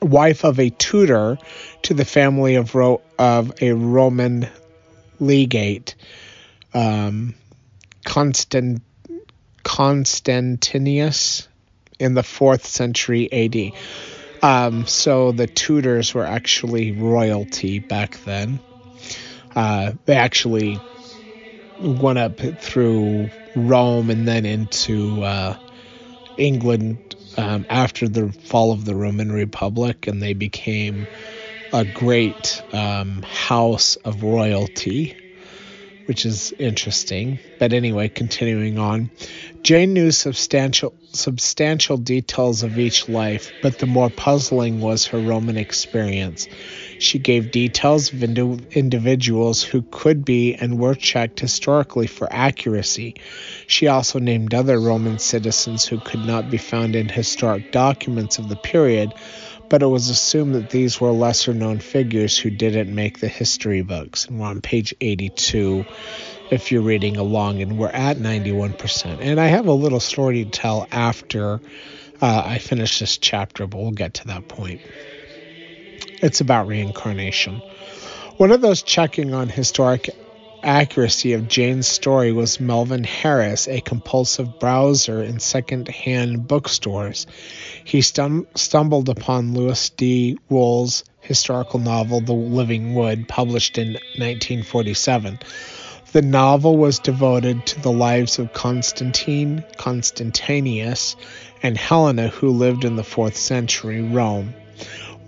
[0.02, 1.38] wife of a tutor
[1.82, 4.46] to the family of, Ro- of a Roman
[5.20, 5.94] legate.
[6.74, 7.34] Um,
[8.04, 8.82] Constant,
[9.62, 11.48] Constantinius
[11.98, 13.72] in the fourth century AD.
[14.42, 18.60] Um, so the Tudors were actually royalty back then.
[19.54, 20.80] Uh, they actually
[21.78, 25.56] went up through Rome and then into uh,
[26.36, 26.98] England
[27.36, 31.06] um, after the fall of the Roman Republic, and they became
[31.72, 35.16] a great um, house of royalty
[36.06, 37.38] which is interesting.
[37.58, 39.10] But anyway, continuing on.
[39.62, 45.56] Jane knew substantial substantial details of each life, but the more puzzling was her Roman
[45.56, 46.48] experience.
[46.98, 53.16] She gave details of individuals who could be and were checked historically for accuracy.
[53.66, 58.48] She also named other Roman citizens who could not be found in historic documents of
[58.48, 59.12] the period,
[59.72, 63.80] but it was assumed that these were lesser known figures who didn't make the history
[63.80, 64.26] books.
[64.26, 65.86] And we're on page 82
[66.50, 69.20] if you're reading along, and we're at 91%.
[69.22, 71.62] And I have a little story to tell after
[72.20, 74.82] uh, I finish this chapter, but we'll get to that point.
[76.20, 77.62] It's about reincarnation.
[78.36, 80.10] One of those checking on historic
[80.62, 87.26] accuracy of Jane's story was Melvin Harris, a compulsive browser in second-hand bookstores.
[87.84, 95.38] He stum- stumbled upon Louis de Wohl's historical novel The Living Wood, published in 1947.
[96.12, 101.16] The novel was devoted to the lives of Constantine, Constantius,
[101.62, 104.54] and Helena, who lived in the 4th century Rome.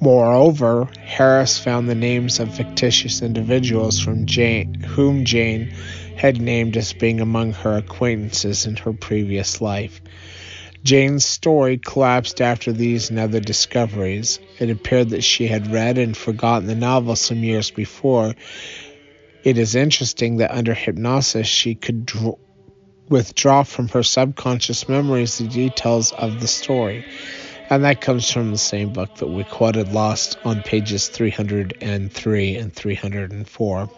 [0.00, 5.72] Moreover, Harris found the names of fictitious individuals from Jane, whom Jane
[6.16, 10.00] had named as being among her acquaintances in her previous life.
[10.84, 14.38] Jane's story collapsed after these and other discoveries.
[14.58, 18.34] It appeared that she had read and forgotten the novel some years before.
[19.44, 22.34] It is interesting that under hypnosis she could draw,
[23.08, 27.02] withdraw from her subconscious memories the details of the story.
[27.70, 32.72] And that comes from the same book that we quoted lost on pages 303 and
[32.74, 33.90] 304.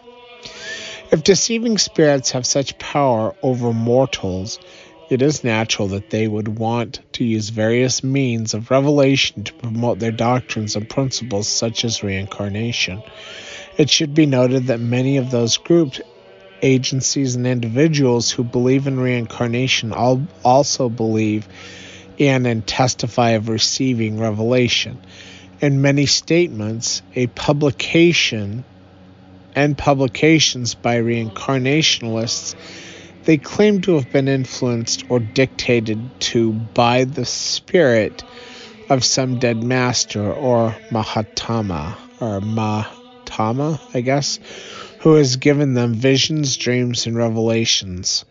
[1.11, 4.59] If deceiving spirits have such power over mortals,
[5.09, 9.99] it is natural that they would want to use various means of revelation to promote
[9.99, 13.01] their doctrines and principles, such as reincarnation.
[13.77, 16.01] It should be noted that many of those groups,
[16.61, 21.47] agencies, and individuals who believe in reincarnation also believe
[22.17, 24.99] in and testify of receiving revelation.
[25.61, 28.65] In many statements, a publication
[29.55, 32.55] and publications by reincarnationalists
[33.27, 38.23] they claim to have been influenced or dictated to by the spirit
[38.89, 44.39] of some dead master or Mahatma or Mahatma, I guess,
[44.99, 48.23] who has given them visions, dreams, and revelations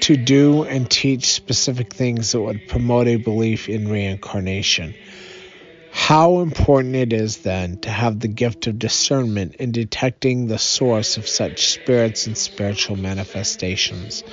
[0.00, 4.94] to do and teach specific things that would promote a belief in reincarnation.
[6.02, 11.16] How important it is then to have the gift of discernment in detecting the source
[11.16, 14.24] of such spirits and spiritual manifestations.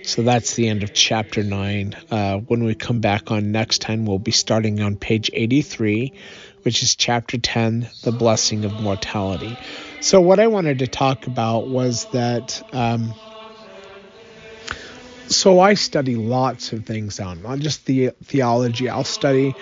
[0.00, 1.94] So that's the end of chapter 9.
[2.10, 6.14] Uh, when we come back on next time, we'll be starting on page 83,
[6.62, 9.58] which is chapter 10, The Blessing of Mortality.
[10.00, 12.62] So, what I wanted to talk about was that.
[12.72, 13.12] Um,
[15.26, 19.54] so, I study lots of things out, not just the theology, I'll study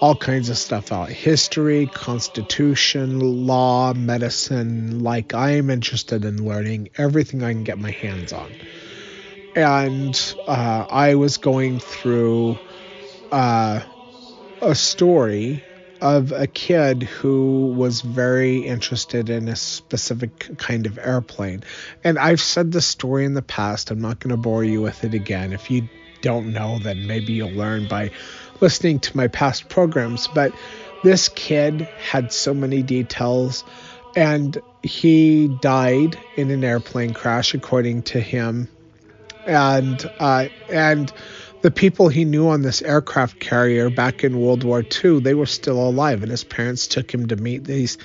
[0.00, 5.00] all kinds of stuff out history, constitution, law, medicine.
[5.00, 8.50] Like, I am interested in learning everything I can get my hands on.
[9.54, 12.58] And uh, I was going through
[13.30, 13.80] uh,
[14.62, 15.62] a story
[16.00, 21.62] of a kid who was very interested in a specific kind of airplane.
[22.02, 23.90] And I've said this story in the past.
[23.90, 25.52] I'm not going to bore you with it again.
[25.52, 25.88] If you
[26.22, 28.12] don't know, then maybe you'll learn by
[28.60, 30.52] listening to my past programs, but
[31.02, 33.64] this kid had so many details
[34.16, 38.68] and he died in an airplane crash according to him.
[39.46, 41.12] And uh, and
[41.62, 45.46] the people he knew on this aircraft carrier back in World War II they were
[45.46, 47.98] still alive and his parents took him to meet these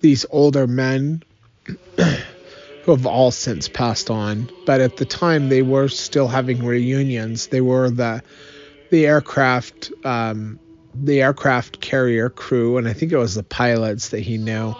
[0.00, 1.22] these older men
[1.96, 4.48] who have all since passed on.
[4.64, 7.48] But at the time they were still having reunions.
[7.48, 8.22] They were the
[8.90, 10.58] the aircraft um,
[10.94, 14.74] the aircraft carrier crew, and I think it was the pilots that he knew,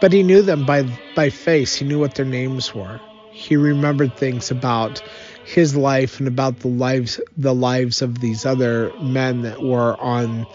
[0.00, 0.84] but he knew them by
[1.14, 1.74] by face.
[1.74, 3.00] He knew what their names were.
[3.32, 5.02] He remembered things about
[5.44, 10.46] his life and about the lives the lives of these other men that were on,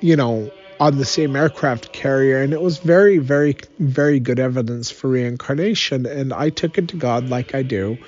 [0.00, 0.50] you know,
[0.80, 6.06] on the same aircraft carrier, and it was very, very, very good evidence for reincarnation.
[6.06, 7.98] And I took it to God like I do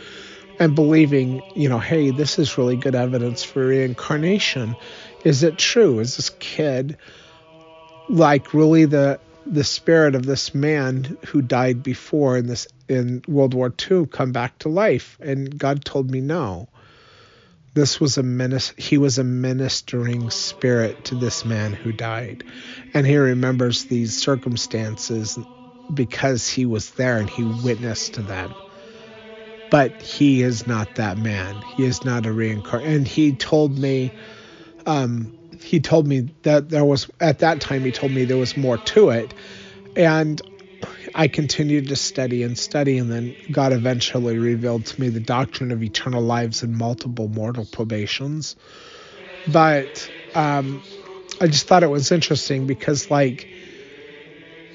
[0.58, 4.76] and believing, you know, hey, this is really good evidence for reincarnation.
[5.24, 6.00] Is it true?
[6.00, 6.96] Is this kid
[8.08, 13.52] like really the the spirit of this man who died before in this in World
[13.52, 15.18] War II come back to life?
[15.20, 16.68] And God told me no.
[17.74, 22.44] This was a minis- he was a ministering spirit to this man who died.
[22.94, 25.36] And he remembers these circumstances
[25.92, 28.54] because he was there and he witnessed to them
[29.74, 31.60] but he is not that man.
[31.76, 32.86] He is not a reincarnate.
[32.86, 34.12] And he told me,
[34.86, 37.84] um, he told me that there was at that time.
[37.84, 39.34] He told me there was more to it,
[39.96, 40.40] and
[41.12, 45.72] I continued to study and study, and then God eventually revealed to me the doctrine
[45.72, 48.54] of eternal lives and multiple mortal probations.
[49.52, 50.84] But um,
[51.40, 53.48] I just thought it was interesting because, like,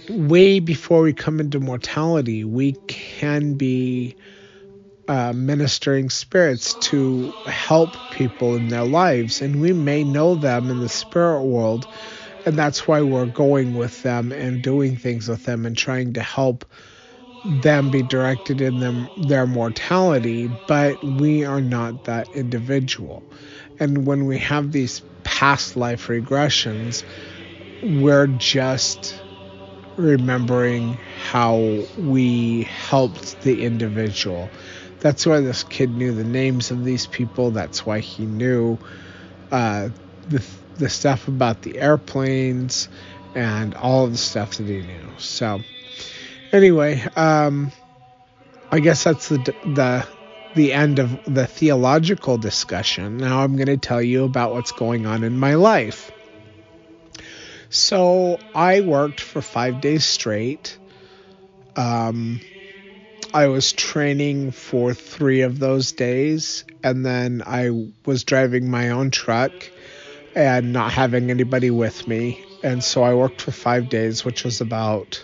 [0.09, 4.17] way before we come into mortality, we can be
[5.09, 10.79] uh, ministering spirits to help people in their lives, and we may know them in
[10.79, 11.87] the spirit world,
[12.45, 16.21] and that's why we're going with them and doing things with them and trying to
[16.21, 16.63] help
[17.43, 20.47] them be directed in them their mortality.
[20.47, 23.27] But we are not that individual,
[23.79, 27.03] and when we have these past life regressions,
[27.81, 29.23] we're just
[29.97, 34.53] remembering how we helped the individual.
[34.99, 37.51] That's why this kid knew the names of these people.
[37.51, 38.77] That's why he knew
[39.51, 39.89] uh,
[40.27, 40.43] the
[40.77, 42.89] the stuff about the airplanes
[43.35, 45.09] and all of the stuff that he knew.
[45.17, 45.61] So
[46.51, 47.71] anyway, um,
[48.71, 50.07] I guess that's the the
[50.55, 53.17] the end of the theological discussion.
[53.17, 56.11] Now I'm going to tell you about what's going on in my life.
[57.69, 60.77] So I worked for five days straight.
[61.75, 62.41] Um,
[63.33, 67.69] I was training for three of those days, and then I
[68.05, 69.51] was driving my own truck
[70.35, 72.43] and not having anybody with me.
[72.63, 75.23] And so I worked for five days, which was about,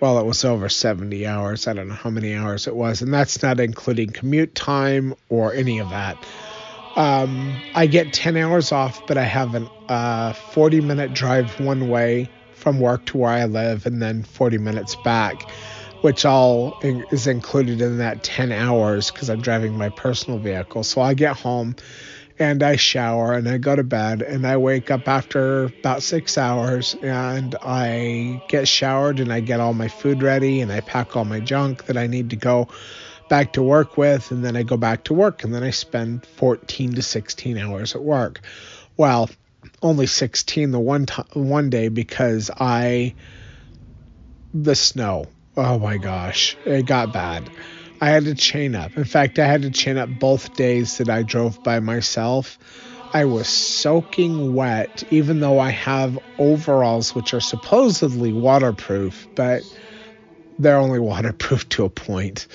[0.00, 1.68] well, it was over 70 hours.
[1.68, 3.02] I don't know how many hours it was.
[3.02, 6.26] And that's not including commute time or any of that.
[6.96, 11.88] Um, I get 10 hours off, but I have a uh, 40 minute drive one
[11.88, 15.46] way from work to where I live and then 40 minutes back,
[16.06, 20.84] which all is included in that 10 hours because I'm driving my personal vehicle.
[20.84, 21.74] So I get home
[22.38, 26.38] and I shower and I go to bed and I wake up after about six
[26.38, 31.16] hours and I get showered and I get all my food ready and I pack
[31.16, 32.68] all my junk that I need to go
[33.28, 36.24] back to work with and then I go back to work and then I spend
[36.24, 38.42] 14 to 16 hours at work.
[38.96, 39.28] Well,
[39.82, 43.16] only 16 the one one day because I
[44.54, 45.26] the snow.
[45.56, 47.50] Oh my gosh, it got bad.
[48.00, 48.96] I had to chain up.
[48.96, 52.58] In fact, I had to chain up both days that I drove by myself.
[53.12, 59.66] I was soaking wet, even though I have overalls which are supposedly waterproof, but
[60.58, 62.46] they're only waterproof to a point.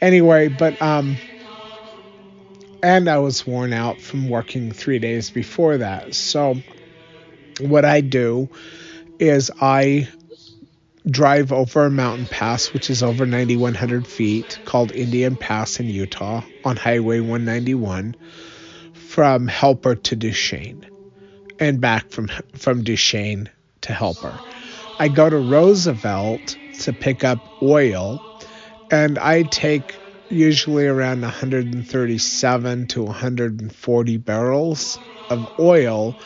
[0.00, 1.18] Anyway, but um
[2.82, 6.14] and I was worn out from working 3 days before that.
[6.14, 6.62] So
[7.60, 8.50] what I do
[9.18, 10.08] is I
[11.10, 16.42] drive over a mountain pass, which is over 9,100 feet, called Indian Pass in Utah
[16.64, 18.14] on Highway 191,
[18.94, 20.86] from Helper to Duchesne,
[21.58, 23.48] and back from from Duchesne
[23.82, 24.38] to Helper.
[24.98, 28.20] I go to Roosevelt to pick up oil,
[28.90, 29.96] and I take
[30.30, 34.98] usually around 137 to 140 barrels
[35.30, 36.16] of oil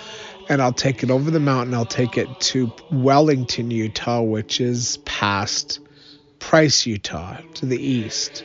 [0.48, 1.74] and I'll take it over the mountain.
[1.74, 5.81] I'll take it to Wellington, Utah, which is past
[6.39, 8.44] Price, Utah, to the east,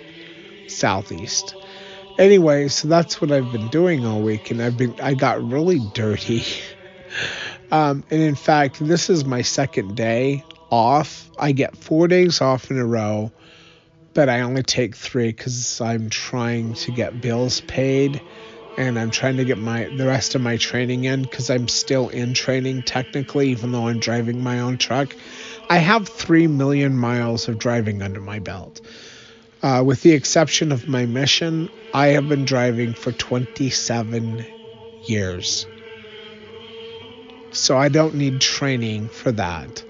[0.68, 1.56] southeast.
[2.18, 5.80] Anyway, so that's what I've been doing all week, and I've been I got really
[5.94, 6.44] dirty.
[7.72, 11.30] um, and in fact, this is my second day off.
[11.38, 13.32] I get four days off in a row,
[14.14, 18.22] but I only take three because I'm trying to get bills paid
[18.88, 22.10] and I'm trying to get my the rest of my training in because I'm still
[22.10, 25.16] in training technically, even though I'm driving my own truck.
[25.70, 28.82] I have three million miles of driving under my belt.
[29.64, 34.46] Uh, with the exception of my mission, I have been driving for 27
[35.06, 35.68] years.
[37.52, 39.84] So I don't need training for that.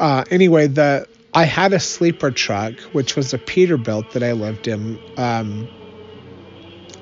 [0.00, 4.66] Uh, anyway, the I had a sleeper truck, which was a Peterbilt that I lived
[4.66, 4.98] in.
[5.16, 5.68] Um,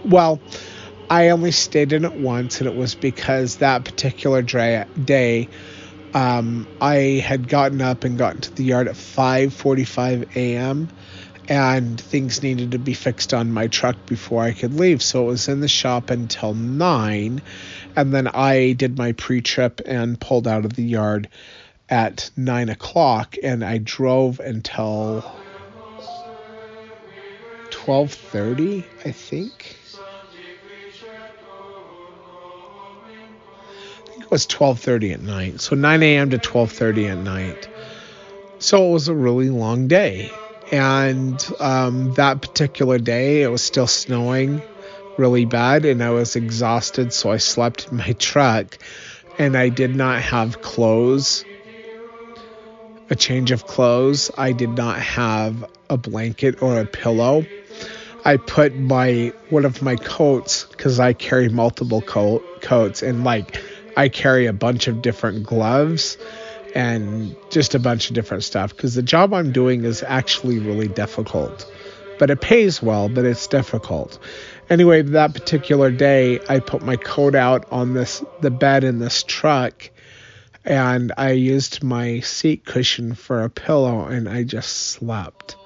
[0.05, 0.41] well,
[1.11, 5.51] I only stayed in it once, and it was because that particular dra- day,
[6.15, 10.91] um, I had gotten up and gotten to the yard at 5:45 a.m.
[11.49, 15.03] and things needed to be fixed on my truck before I could leave.
[15.03, 17.43] So it was in the shop until nine,
[17.97, 21.29] and then I did my pre-trip and pulled out of the yard
[21.89, 25.25] at nine o'clock, and I drove until
[27.71, 29.84] 12:30, I think.
[34.35, 35.61] Was 12:30 at night.
[35.61, 36.31] So 9 a.m.
[36.31, 37.69] to 12:30 at night.
[38.59, 40.41] So it was a really long day,
[40.73, 44.65] and um, that particular day it was still snowing
[45.17, 47.13] really bad, and I was exhausted.
[47.13, 48.77] So I slept in my truck,
[49.39, 51.45] and I did not have clothes,
[53.09, 54.33] a change of clothes.
[54.37, 57.47] I did not have a blanket or a pillow.
[58.25, 63.61] I put my one of my coats because I carry multiple coat coats and like
[63.97, 66.19] I carry a bunch of different gloves
[66.75, 70.89] and just a bunch of different stuff because the job I'm doing is actually really
[70.89, 71.71] difficult.
[72.19, 74.19] But it pays well, but it's difficult.
[74.71, 79.23] Anyway, that particular day, I put my coat out on this the bed in this
[79.23, 79.91] truck
[80.65, 85.57] and I used my seat cushion for a pillow and I just slept.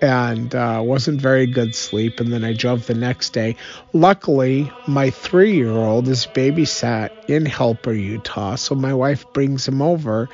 [0.00, 2.20] And uh, wasn't very good sleep.
[2.20, 3.56] And then I drove the next day.
[3.92, 8.56] Luckily, my three year old is babysat in Helper, Utah.
[8.56, 10.28] So my wife brings him over.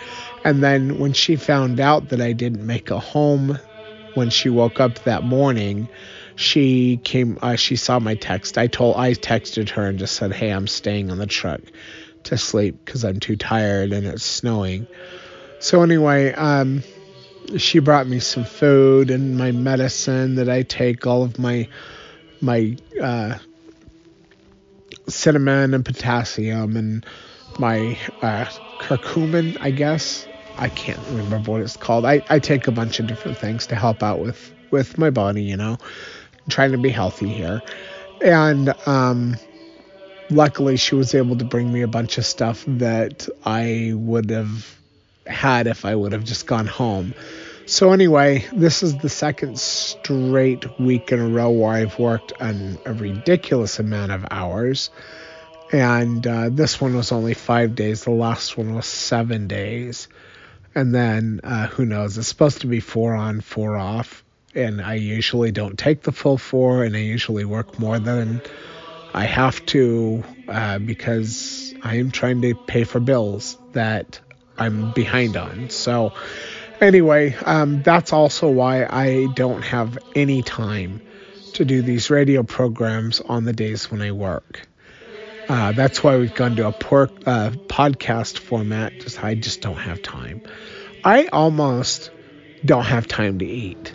[0.44, 3.59] And then when she found out that I didn't make a home
[4.14, 5.88] when she woke up that morning,
[6.36, 8.56] she came, uh, she saw my text.
[8.56, 11.60] I told, I texted her and just said, Hey, I'm staying on the truck
[12.24, 14.86] to sleep because I'm too tired and it's snowing.
[15.59, 16.82] So anyway, um,
[17.56, 21.68] she brought me some food and my medicine that I take, all of my
[22.40, 23.39] my uh,
[25.09, 27.06] cinnamon and potassium and
[27.59, 28.44] my uh,
[28.81, 30.27] curcumin, I guess.
[30.59, 32.05] I can't remember what it's called.
[32.05, 35.43] I, I take a bunch of different things to help out with with my body,
[35.43, 37.62] you know, I'm trying to be healthy here.
[38.23, 39.36] And um,
[40.31, 44.76] luckily, she was able to bring me a bunch of stuff that I would have
[45.27, 47.15] had if I would have just gone home.
[47.66, 52.78] So anyway, this is the second straight week in a row where I've worked an,
[52.86, 54.90] a ridiculous amount of hours.
[55.73, 58.05] And uh, this one was only five days.
[58.05, 60.07] The last one was seven days.
[60.77, 62.16] And then uh, who knows?
[62.19, 64.23] It's supposed to be four on, four off.
[64.55, 68.40] And I usually don't take the full four, and I usually work more than
[69.12, 74.20] I have to uh, because I am trying to pay for bills that
[74.58, 75.70] I'm behind on.
[75.70, 76.12] So,
[76.80, 81.00] anyway, um, that's also why I don't have any time
[81.54, 84.66] to do these radio programs on the days when I work.
[85.48, 86.72] Uh, that's why we've gone to a uh,
[87.68, 88.98] podcast format.
[88.98, 90.42] Just I just don't have time.
[91.04, 92.10] I almost
[92.64, 93.94] don't have time to eat.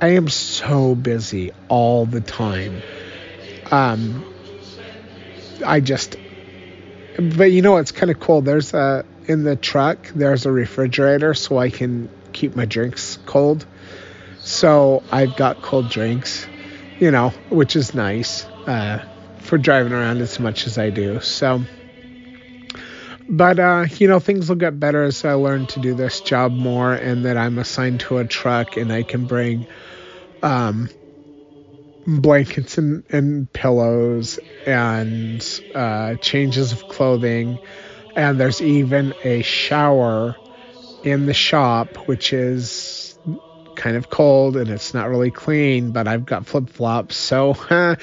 [0.00, 2.82] I am so busy all the time.
[3.70, 4.24] Um,
[5.64, 6.16] I just,
[7.18, 8.40] but you know, it's kind of cool.
[8.40, 10.08] There's a in the truck.
[10.14, 13.66] There's a refrigerator, so I can keep my drinks cold.
[14.40, 16.46] So I've got cold drinks,
[17.00, 19.04] you know, which is nice uh,
[19.38, 21.20] for driving around as much as I do.
[21.20, 21.62] So,
[23.28, 26.52] but uh, you know, things will get better as I learn to do this job
[26.52, 29.66] more, and that I'm assigned to a truck, and I can bring
[30.42, 30.88] um,
[32.06, 37.58] blankets and, and pillows and uh, changes of clothing,
[38.16, 40.34] and there's even a shower
[41.04, 43.18] in the shop, which is
[43.76, 47.56] kind of cold and it's not really clean, but I've got flip flops, so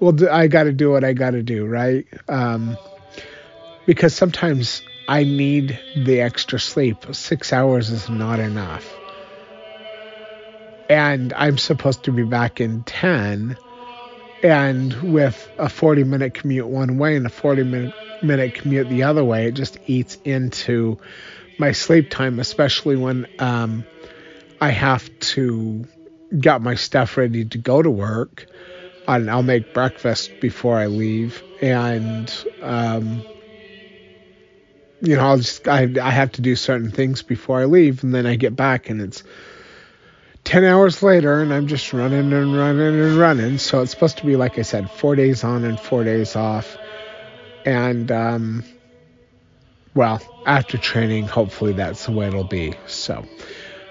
[0.00, 2.06] well, I got to do what I got to do, right?
[2.26, 2.76] Um,
[3.86, 6.96] because sometimes I need the extra sleep.
[7.12, 8.88] Six hours is not enough.
[10.88, 13.56] And I'm supposed to be back in 10.
[14.42, 19.24] And with a 40 minute commute one way and a 40 minute, commute the other
[19.24, 20.98] way, it just eats into
[21.58, 23.86] my sleep time, especially when um,
[24.60, 25.84] I have to
[26.38, 28.46] get my stuff ready to go to work.
[29.08, 31.44] And I'll make breakfast before I leave.
[31.60, 33.26] And, um,
[35.00, 38.14] you know, I'll just I I have to do certain things before I leave, and
[38.14, 39.22] then I get back, and it's
[40.44, 43.58] ten hours later, and I'm just running and running and running.
[43.58, 46.76] So it's supposed to be like I said, four days on and four days off,
[47.64, 48.64] and um,
[49.94, 52.74] well, after training, hopefully that's the way it'll be.
[52.86, 53.24] So,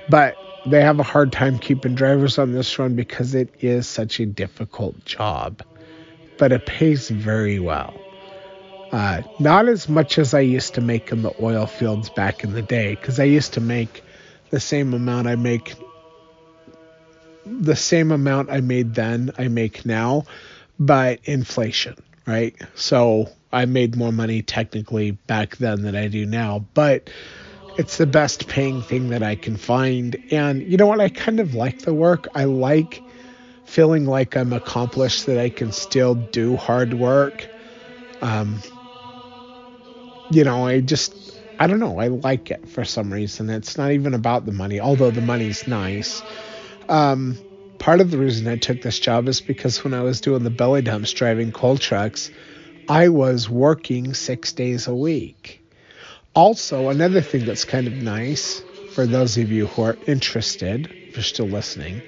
[0.09, 0.35] but
[0.65, 4.25] they have a hard time keeping drivers on this run because it is such a
[4.25, 5.61] difficult job,
[6.37, 7.93] but it pays very well.
[8.91, 12.53] Uh, not as much as I used to make in the oil fields back in
[12.53, 14.03] the day, because I used to make
[14.49, 15.75] the same amount I make,
[17.61, 20.25] the same amount I made then, I make now,
[20.79, 21.95] but inflation,
[22.25, 22.55] right?
[22.75, 27.09] So I made more money technically back then than I do now, but
[27.77, 30.17] it's the best paying thing that I can find.
[30.31, 30.99] And you know what?
[30.99, 32.27] I kind of like the work.
[32.35, 33.01] I like
[33.65, 37.47] feeling like I'm accomplished, that I can still do hard work.
[38.21, 38.59] Um,
[40.31, 43.49] you know, I just, I don't know, I like it for some reason.
[43.49, 46.21] It's not even about the money, although the money's nice.
[46.89, 47.37] Um,
[47.77, 50.49] part of the reason I took this job is because when I was doing the
[50.49, 52.31] belly dumps driving coal trucks,
[52.89, 55.63] I was working six days a week.
[56.33, 58.61] Also, another thing that's kind of nice
[58.93, 62.01] for those of you who are interested, if you're still listening,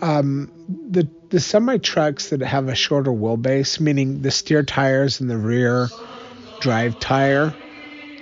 [0.00, 0.50] um,
[0.90, 5.36] the the semi trucks that have a shorter wheelbase, meaning the steer tires and the
[5.36, 5.88] rear
[6.60, 7.54] drive tire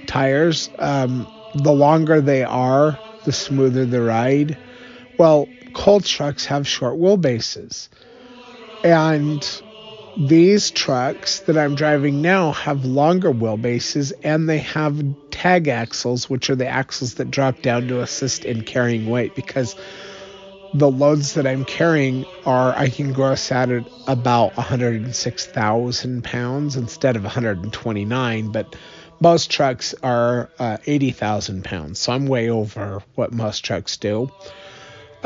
[0.07, 4.59] tires, um, the longer they are, the smoother the ride.
[5.19, 7.89] Well, coal trucks have short wheelbases,
[8.83, 9.63] and
[10.17, 16.49] these trucks that I'm driving now have longer wheelbases and they have tag axles, which
[16.49, 19.77] are the axles that drop down to assist in carrying weight because
[20.73, 27.17] the loads that I'm carrying are I can gross out at about 106,000 pounds instead
[27.17, 28.75] of 129, but
[29.21, 34.31] most trucks are uh, 80,000 pounds, so I'm way over what most trucks do.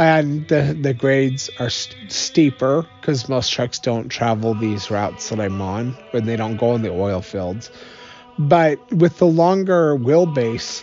[0.01, 5.39] And the the grades are st- steeper because most trucks don't travel these routes that
[5.39, 7.71] I'm on, when they don't go in the oil fields.
[8.39, 10.83] But with the longer wheelbase,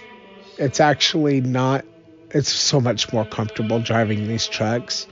[0.60, 1.84] it's actually not
[2.30, 5.07] it's so much more comfortable driving these trucks.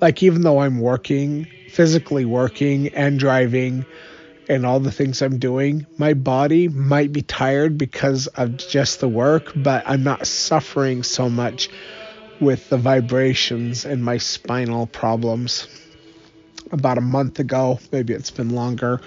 [0.00, 3.86] Like even though I'm working, physically working and driving
[4.48, 9.08] and all the things I'm doing, my body might be tired because of just the
[9.08, 11.70] work, but I'm not suffering so much
[12.40, 15.68] with the vibrations and my spinal problems.
[16.72, 19.00] About a month ago, maybe it's been longer,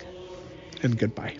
[0.84, 1.36] and goodbye.